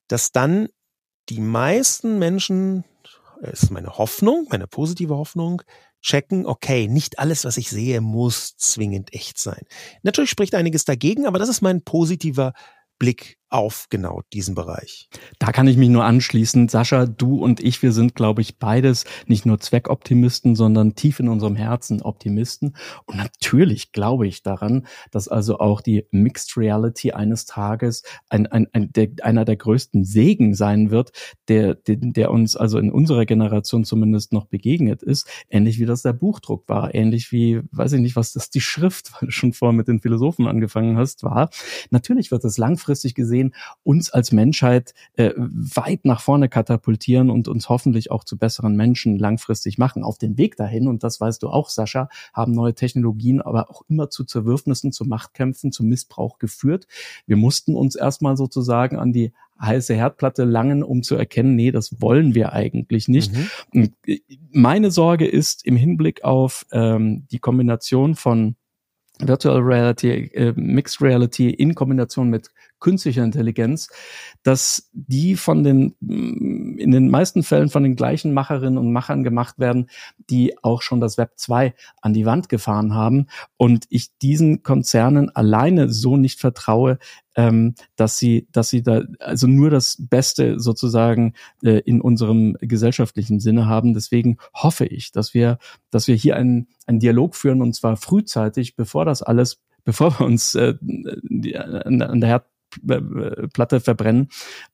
[0.09, 0.69] dass dann
[1.29, 2.85] die meisten Menschen,
[3.43, 5.62] ist meine Hoffnung, meine positive Hoffnung,
[6.01, 9.62] checken, okay, nicht alles, was ich sehe, muss zwingend echt sein.
[10.03, 12.53] Natürlich spricht einiges dagegen, aber das ist mein positiver
[12.99, 15.09] Blick auf genau diesen Bereich.
[15.39, 16.69] Da kann ich mich nur anschließen.
[16.69, 21.29] Sascha, du und ich, wir sind, glaube ich, beides nicht nur Zweckoptimisten, sondern tief in
[21.31, 22.77] unserem Herzen Optimisten.
[23.07, 28.67] Und natürlich glaube ich daran, dass also auch die Mixed Reality eines Tages ein, ein,
[28.75, 31.13] ein der, einer der größten Segen sein wird,
[31.49, 35.31] der, der, der uns also in unserer Generation zumindest noch begegnet ist.
[35.49, 36.95] Ähnlich wie das der Buchdruck war.
[36.95, 40.01] Ähnlich wie, weiß ich nicht, was das die Schrift, weil du schon vorher mit den
[40.01, 41.49] Philosophen angefangen hast, war.
[41.89, 47.49] Natürlich wird es langfristig gesehen verstehen, uns als Menschheit äh, weit nach vorne katapultieren und
[47.49, 50.03] uns hoffentlich auch zu besseren Menschen langfristig machen.
[50.03, 53.83] Auf dem Weg dahin, und das weißt du auch, Sascha, haben neue Technologien aber auch
[53.89, 56.87] immer zu Zerwürfnissen, zu Machtkämpfen, zu Missbrauch geführt.
[57.27, 62.03] Wir mussten uns erstmal sozusagen an die heiße Herdplatte langen, um zu erkennen, nee, das
[62.03, 63.33] wollen wir eigentlich nicht.
[63.73, 63.91] Mhm.
[64.53, 68.57] Meine Sorge ist im Hinblick auf ähm, die Kombination von
[69.19, 72.51] Virtual Reality, äh, Mixed Reality in Kombination mit
[72.87, 73.89] künstlicher Intelligenz,
[74.45, 79.24] dass die von den, mm, in den meisten Fällen von den gleichen Macherinnen und Machern
[79.24, 79.91] gemacht werden,
[80.30, 83.26] die auch schon das Web 2 an die Wand gefahren haben
[83.57, 87.01] und ich diesen Konzernen alleine so nicht vertraue,
[87.34, 91.32] ähm, dass sie, dass sie da also nur das Beste sozusagen
[91.64, 93.95] äh, in unserem gesellschaftlichen Sinne haben.
[93.95, 95.59] Deswegen hoffe ich, dass wir,
[95.91, 100.26] dass wir hier einen, einen Dialog führen und zwar frühzeitig, bevor das alles, bevor wir
[100.26, 100.74] uns äh,
[101.84, 102.28] an der
[102.87, 104.29] Herdplatte verbrennen.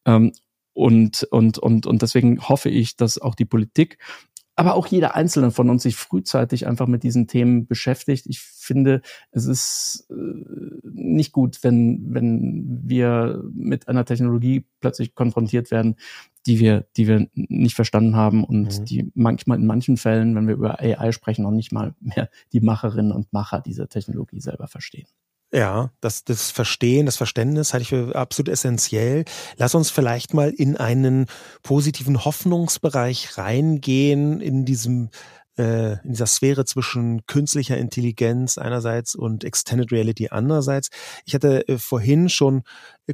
[0.04, 0.32] Ähm,
[0.74, 3.98] und, und, und, und deswegen hoffe ich, dass auch die Politik
[4.54, 8.26] aber auch jeder Einzelne von uns sich frühzeitig einfach mit diesen Themen beschäftigt.
[8.26, 9.00] Ich finde,
[9.30, 10.14] es ist äh,
[10.84, 15.96] nicht gut, wenn, wenn wir mit einer Technologie plötzlich konfrontiert werden,
[16.46, 18.84] die wir, die wir nicht verstanden haben und mhm.
[18.84, 22.60] die manchmal in manchen Fällen, wenn wir über AI sprechen, noch nicht mal mehr die
[22.60, 25.06] Macherinnen und Macher dieser Technologie selber verstehen.
[25.54, 29.26] Ja, das, das Verstehen, das Verständnis halte ich für absolut essentiell.
[29.58, 31.26] Lass uns vielleicht mal in einen
[31.62, 35.10] positiven Hoffnungsbereich reingehen, in diesem
[35.58, 40.88] äh, in dieser Sphäre zwischen künstlicher Intelligenz einerseits und Extended Reality andererseits.
[41.26, 42.62] Ich hatte äh, vorhin schon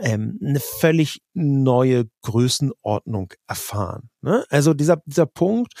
[0.00, 4.08] ähm, eine völlig neue Größenordnung erfahren.
[4.22, 4.46] Ne?
[4.48, 5.74] Also dieser, dieser Punkt,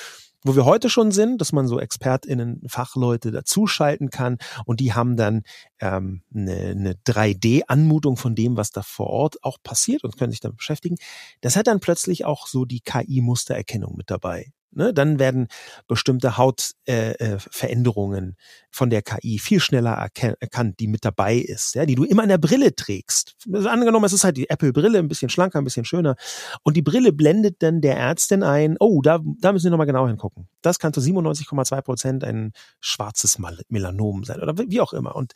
[0.46, 5.16] wo wir heute schon sind, dass man so ExpertInnen, Fachleute dazuschalten kann und die haben
[5.16, 5.42] dann
[5.80, 10.40] ähm, eine, eine 3D-Anmutung von dem, was da vor Ort auch passiert und können sich
[10.40, 10.96] damit beschäftigen.
[11.40, 14.52] Das hat dann plötzlich auch so die KI-Mustererkennung mit dabei.
[14.72, 15.48] Ne, dann werden
[15.86, 18.34] bestimmte Hautveränderungen äh, äh,
[18.70, 22.28] von der KI viel schneller erkannt, die mit dabei ist, ja, die du immer in
[22.28, 23.36] der Brille trägst.
[23.50, 26.16] Also angenommen, es ist halt die Apple-Brille, ein bisschen schlanker, ein bisschen schöner.
[26.62, 30.06] Und die Brille blendet dann der Ärztin ein, oh, da, da müssen wir nochmal genau
[30.06, 30.46] hingucken.
[30.60, 33.38] Das kann zu 97,2 Prozent ein schwarzes
[33.68, 35.16] Melanom sein oder wie auch immer.
[35.16, 35.32] Und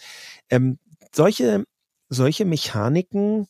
[0.50, 0.78] ähm,
[1.14, 1.64] solche,
[2.10, 3.46] solche Mechaniken,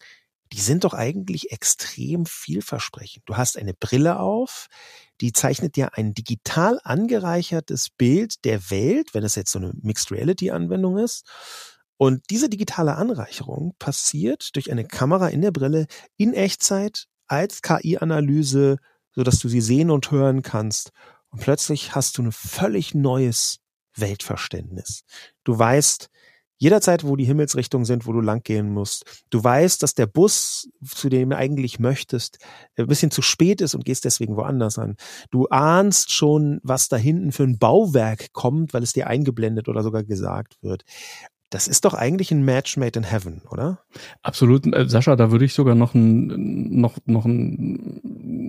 [0.52, 3.24] die sind doch eigentlich extrem vielversprechend.
[3.26, 4.68] Du hast eine Brille auf,
[5.20, 10.10] die zeichnet dir ein digital angereichertes Bild der Welt, wenn es jetzt so eine Mixed
[10.10, 11.26] Reality Anwendung ist.
[11.96, 18.78] Und diese digitale Anreicherung passiert durch eine Kamera in der Brille in Echtzeit als KI-Analyse,
[19.12, 20.92] so dass du sie sehen und hören kannst.
[21.28, 23.58] Und plötzlich hast du ein völlig neues
[23.96, 25.04] Weltverständnis.
[25.44, 26.08] Du weißt,
[26.60, 29.24] jederzeit, wo die Himmelsrichtungen sind, wo du langgehen musst.
[29.30, 32.38] Du weißt, dass der Bus, zu dem du eigentlich möchtest,
[32.76, 34.96] ein bisschen zu spät ist und gehst deswegen woanders an.
[35.30, 39.82] Du ahnst schon, was da hinten für ein Bauwerk kommt, weil es dir eingeblendet oder
[39.82, 40.84] sogar gesagt wird.
[41.48, 43.80] Das ist doch eigentlich ein Match made in heaven, oder?
[44.22, 44.72] Absolut.
[44.72, 48.00] Äh, Sascha, da würde ich sogar noch ein, noch, noch ein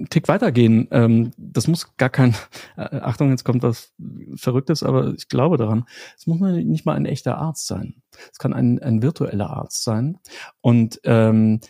[0.09, 0.87] Tick weitergehen.
[0.91, 2.35] Ähm, das muss gar kein,
[2.77, 3.93] äh, Achtung, jetzt kommt was
[4.35, 5.85] Verrücktes, aber ich glaube daran.
[6.17, 8.01] Es muss nicht mal ein echter Arzt sein.
[8.31, 10.17] Es kann ein, ein virtueller Arzt sein.
[10.61, 11.61] Und ähm,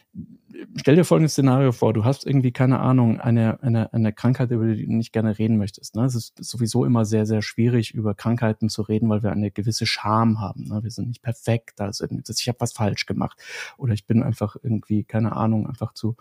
[0.75, 4.65] stell dir folgendes Szenario vor, du hast irgendwie, keine Ahnung, eine, eine, eine Krankheit, über
[4.65, 5.95] die du nicht gerne reden möchtest.
[5.95, 6.05] Ne?
[6.05, 9.85] Es ist sowieso immer sehr, sehr schwierig, über Krankheiten zu reden, weil wir eine gewisse
[9.85, 10.67] Scham haben.
[10.67, 10.83] Ne?
[10.83, 13.41] Wir sind nicht perfekt, also ich habe was falsch gemacht
[13.77, 16.15] oder ich bin einfach irgendwie, keine Ahnung, einfach zu,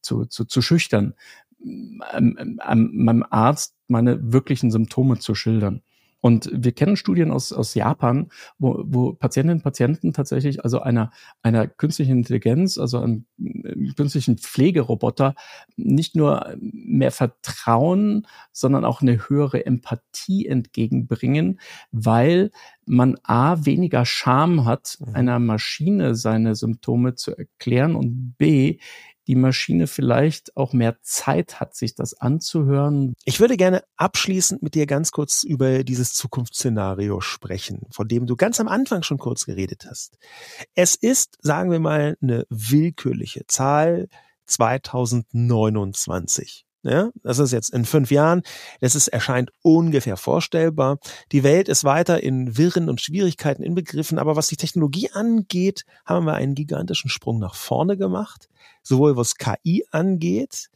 [0.00, 1.14] zu, zu, zu schüchtern,
[1.60, 5.82] meinem Arzt meine wirklichen Symptome zu schildern.
[6.20, 8.28] Und wir kennen Studien aus, aus Japan,
[8.58, 14.36] wo, wo Patientinnen und Patienten tatsächlich also einer, einer künstlichen Intelligenz, also einem, einem künstlichen
[14.36, 15.36] Pflegeroboter
[15.76, 21.60] nicht nur mehr vertrauen, sondern auch eine höhere Empathie entgegenbringen,
[21.92, 22.50] weil
[22.84, 25.14] man A, weniger Scham hat, mhm.
[25.14, 28.78] einer Maschine seine Symptome zu erklären und B,
[29.28, 33.12] die Maschine vielleicht auch mehr Zeit hat, sich das anzuhören.
[33.24, 38.36] Ich würde gerne abschließend mit dir ganz kurz über dieses Zukunftsszenario sprechen, von dem du
[38.36, 40.16] ganz am Anfang schon kurz geredet hast.
[40.74, 44.08] Es ist, sagen wir mal, eine willkürliche Zahl
[44.46, 46.64] 2029.
[46.88, 48.42] Ja, das ist jetzt in fünf Jahren.
[48.80, 50.98] Das ist, erscheint ungefähr vorstellbar.
[51.32, 54.18] Die Welt ist weiter in Wirren und Schwierigkeiten inbegriffen.
[54.18, 58.48] Aber was die Technologie angeht, haben wir einen gigantischen Sprung nach vorne gemacht.
[58.82, 60.70] Sowohl was KI angeht,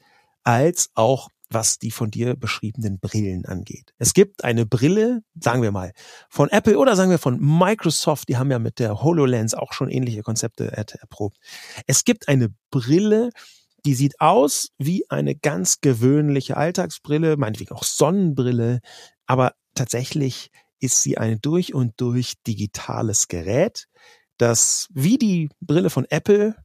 [0.44, 3.92] als auch was die von dir beschriebenen Brillen angeht.
[3.98, 5.92] Es gibt eine Brille, sagen wir mal,
[6.28, 9.90] von Apple oder sagen wir von Microsoft, die haben ja mit der HoloLens auch schon
[9.90, 11.38] ähnliche Konzepte erprobt.
[11.86, 13.30] Es gibt eine Brille,
[13.84, 18.80] die sieht aus wie eine ganz gewöhnliche Alltagsbrille, meinetwegen auch Sonnenbrille,
[19.26, 23.88] aber tatsächlich ist sie ein durch und durch digitales Gerät,
[24.36, 26.56] das wie die Brille von Apple,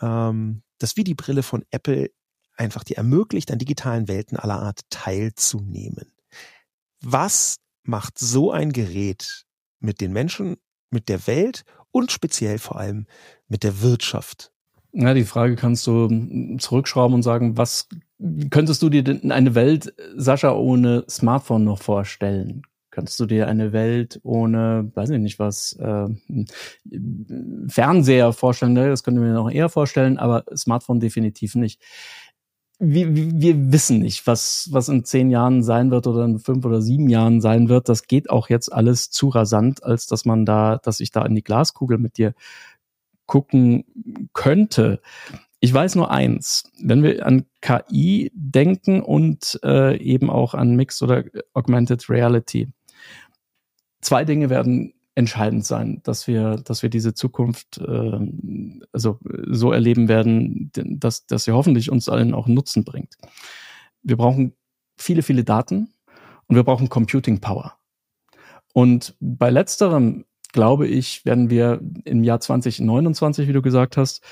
[0.00, 2.10] ähm, das wie die Brille von Apple
[2.56, 6.12] einfach dir ermöglicht, an digitalen Welten aller Art teilzunehmen.
[7.02, 9.44] Was macht so ein Gerät
[9.78, 10.56] mit den Menschen,
[10.90, 13.06] mit der Welt und speziell vor allem
[13.48, 14.52] mit der Wirtschaft
[14.98, 17.86] ja, die Frage kannst du zurückschrauben und sagen, was
[18.50, 22.62] könntest du dir denn eine Welt, Sascha, ohne Smartphone noch vorstellen?
[22.90, 26.08] Könntest du dir eine Welt ohne, weiß ich nicht was, äh,
[27.68, 28.74] Fernseher vorstellen?
[28.74, 31.82] Das könnte mir noch eher vorstellen, aber Smartphone definitiv nicht.
[32.78, 36.80] Wir, wir wissen nicht, was, was in zehn Jahren sein wird oder in fünf oder
[36.80, 37.90] sieben Jahren sein wird.
[37.90, 41.34] Das geht auch jetzt alles zu rasant, als dass man da, dass ich da in
[41.34, 42.32] die Glaskugel mit dir
[43.26, 43.84] gucken
[44.32, 45.00] könnte.
[45.60, 51.02] Ich weiß nur eins, wenn wir an KI denken und äh, eben auch an Mixed
[51.02, 51.24] oder
[51.54, 52.68] Augmented Reality.
[54.00, 58.18] Zwei Dinge werden entscheidend sein, dass wir, dass wir diese Zukunft äh,
[58.92, 63.16] also so erleben werden, dass, dass sie hoffentlich uns allen auch Nutzen bringt.
[64.02, 64.52] Wir brauchen
[64.98, 65.94] viele, viele Daten
[66.46, 67.76] und wir brauchen Computing Power.
[68.74, 74.24] Und bei letzterem glaube ich, werden wir im Jahr 2029, wie du gesagt hast,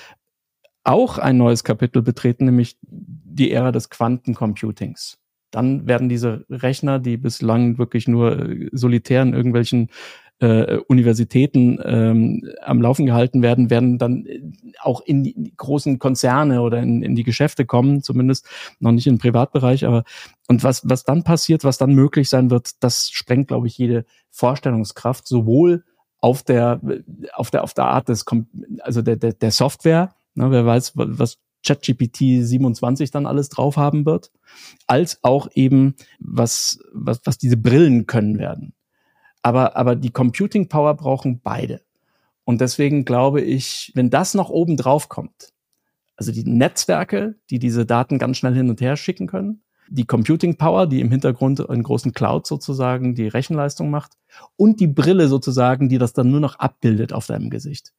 [0.83, 5.19] auch ein neues Kapitel betreten, nämlich die Ära des Quantencomputings.
[5.51, 9.91] Dann werden diese Rechner, die bislang wirklich nur äh, solitär in irgendwelchen
[10.41, 14.41] äh, Universitäten ähm, am Laufen gehalten werden, werden dann äh,
[14.81, 18.49] auch in die großen Konzerne oder in, in die Geschäfte kommen, zumindest
[18.81, 19.85] noch nicht im Privatbereich.
[19.85, 20.05] Aber
[20.49, 24.07] und was was dann passiert, was dann möglich sein wird, das sprengt, glaube ich, jede
[24.31, 25.85] Vorstellungskraft, sowohl
[26.25, 26.81] auf der,
[27.35, 28.25] auf der, auf der Art des,
[28.81, 30.15] also der, der, der Software.
[30.35, 34.33] Ne, wer weiß, was ChatGPT 27 dann alles drauf haben wird,
[34.87, 38.73] als auch eben was, was, was diese Brillen können werden.
[39.43, 41.83] Aber, aber die Computing Power brauchen beide.
[42.45, 45.53] Und deswegen glaube ich, wenn das noch oben drauf kommt,
[46.17, 50.57] also die Netzwerke, die diese Daten ganz schnell hin und her schicken können, die Computing
[50.57, 54.13] Power, die im Hintergrund in großen Cloud sozusagen die Rechenleistung macht
[54.57, 57.93] und die Brille sozusagen, die das dann nur noch abbildet auf deinem Gesicht.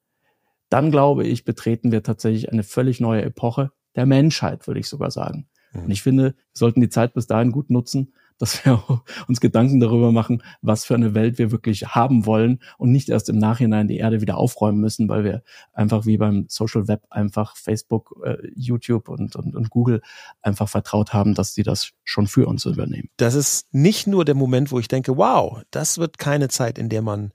[0.69, 5.11] Dann glaube ich, betreten wir tatsächlich eine völlig neue Epoche der Menschheit, würde ich sogar
[5.11, 5.47] sagen.
[5.73, 5.83] Mhm.
[5.83, 8.83] Und ich finde, wir sollten die Zeit bis dahin gut nutzen, dass wir
[9.27, 13.29] uns Gedanken darüber machen, was für eine Welt wir wirklich haben wollen und nicht erst
[13.29, 17.55] im Nachhinein die Erde wieder aufräumen müssen, weil wir einfach wie beim Social Web einfach
[17.55, 20.01] Facebook, äh, YouTube und, und, und Google
[20.41, 23.09] einfach vertraut haben, dass sie das schon für uns übernehmen.
[23.17, 26.89] Das ist nicht nur der Moment, wo ich denke, wow, das wird keine Zeit, in
[26.89, 27.31] der man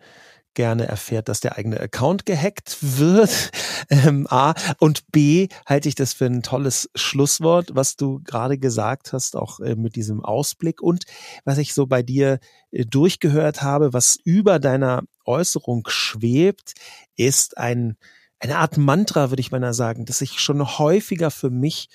[0.55, 3.51] gerne erfährt, dass der eigene Account gehackt wird.
[3.93, 4.55] Ähm, A.
[4.79, 5.49] Und B.
[5.67, 9.97] halte ich das für ein tolles Schlusswort, was du gerade gesagt hast, auch äh, mit
[9.97, 10.81] diesem Ausblick.
[10.81, 11.07] Und
[11.45, 12.39] was ich so bei dir
[12.71, 16.75] äh, durchgehört habe, was über deiner Äußerung schwebt,
[17.17, 17.97] ist ein,
[18.39, 21.89] eine Art Mantra, würde ich meiner sagen, dass ich schon häufiger für mich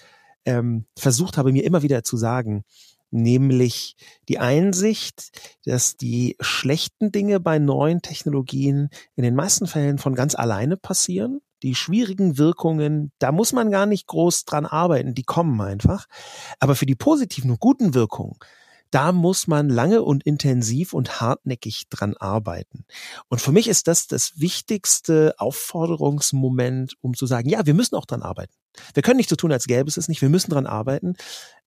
[0.44, 2.66] ähm, versucht habe, mir immer wieder zu sagen
[3.16, 3.96] nämlich
[4.28, 5.32] die Einsicht,
[5.66, 11.42] dass die schlechten Dinge bei neuen Technologien in den meisten Fällen von ganz alleine passieren.
[11.64, 16.06] Die schwierigen Wirkungen, da muss man gar nicht groß dran arbeiten, die kommen einfach.
[16.60, 18.38] Aber für die positiven und guten Wirkungen,
[18.92, 22.86] da muss man lange und intensiv und hartnäckig dran arbeiten.
[23.28, 28.06] Und für mich ist das das wichtigste Aufforderungsmoment, um zu sagen, ja, wir müssen auch
[28.06, 28.54] dran arbeiten.
[28.94, 30.22] Wir können nicht so tun, als gäbe es es nicht.
[30.22, 31.16] Wir müssen dran arbeiten.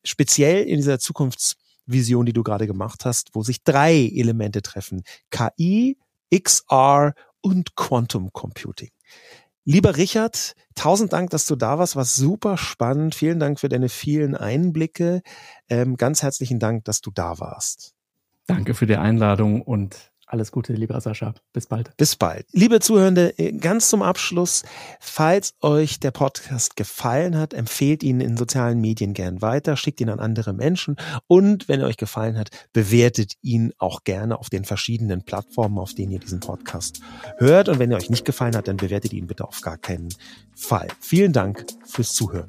[0.04, 5.02] Speziell in dieser Zukunftsvision, die du gerade gemacht hast, wo sich drei Elemente treffen.
[5.30, 5.98] KI,
[6.34, 8.90] XR und Quantum Computing.
[9.64, 11.94] Lieber Richard, tausend Dank, dass du da warst.
[11.94, 13.14] War super spannend.
[13.14, 15.20] Vielen Dank für deine vielen Einblicke.
[15.68, 17.94] Ähm, ganz herzlichen Dank, dass du da warst.
[18.46, 21.32] Danke für die Einladung und Alles Gute, lieber Sascha.
[21.54, 21.96] Bis bald.
[21.96, 22.46] Bis bald.
[22.52, 24.62] Liebe Zuhörende, ganz zum Abschluss,
[25.00, 30.10] falls euch der Podcast gefallen hat, empfehlt ihn in sozialen Medien gern weiter, schickt ihn
[30.10, 30.96] an andere Menschen
[31.28, 35.94] und wenn er euch gefallen hat, bewertet ihn auch gerne auf den verschiedenen Plattformen, auf
[35.94, 37.00] denen ihr diesen Podcast
[37.38, 37.70] hört.
[37.70, 40.10] Und wenn er euch nicht gefallen hat, dann bewertet ihn bitte auf gar keinen
[40.54, 40.88] Fall.
[41.00, 42.48] Vielen Dank fürs Zuhören.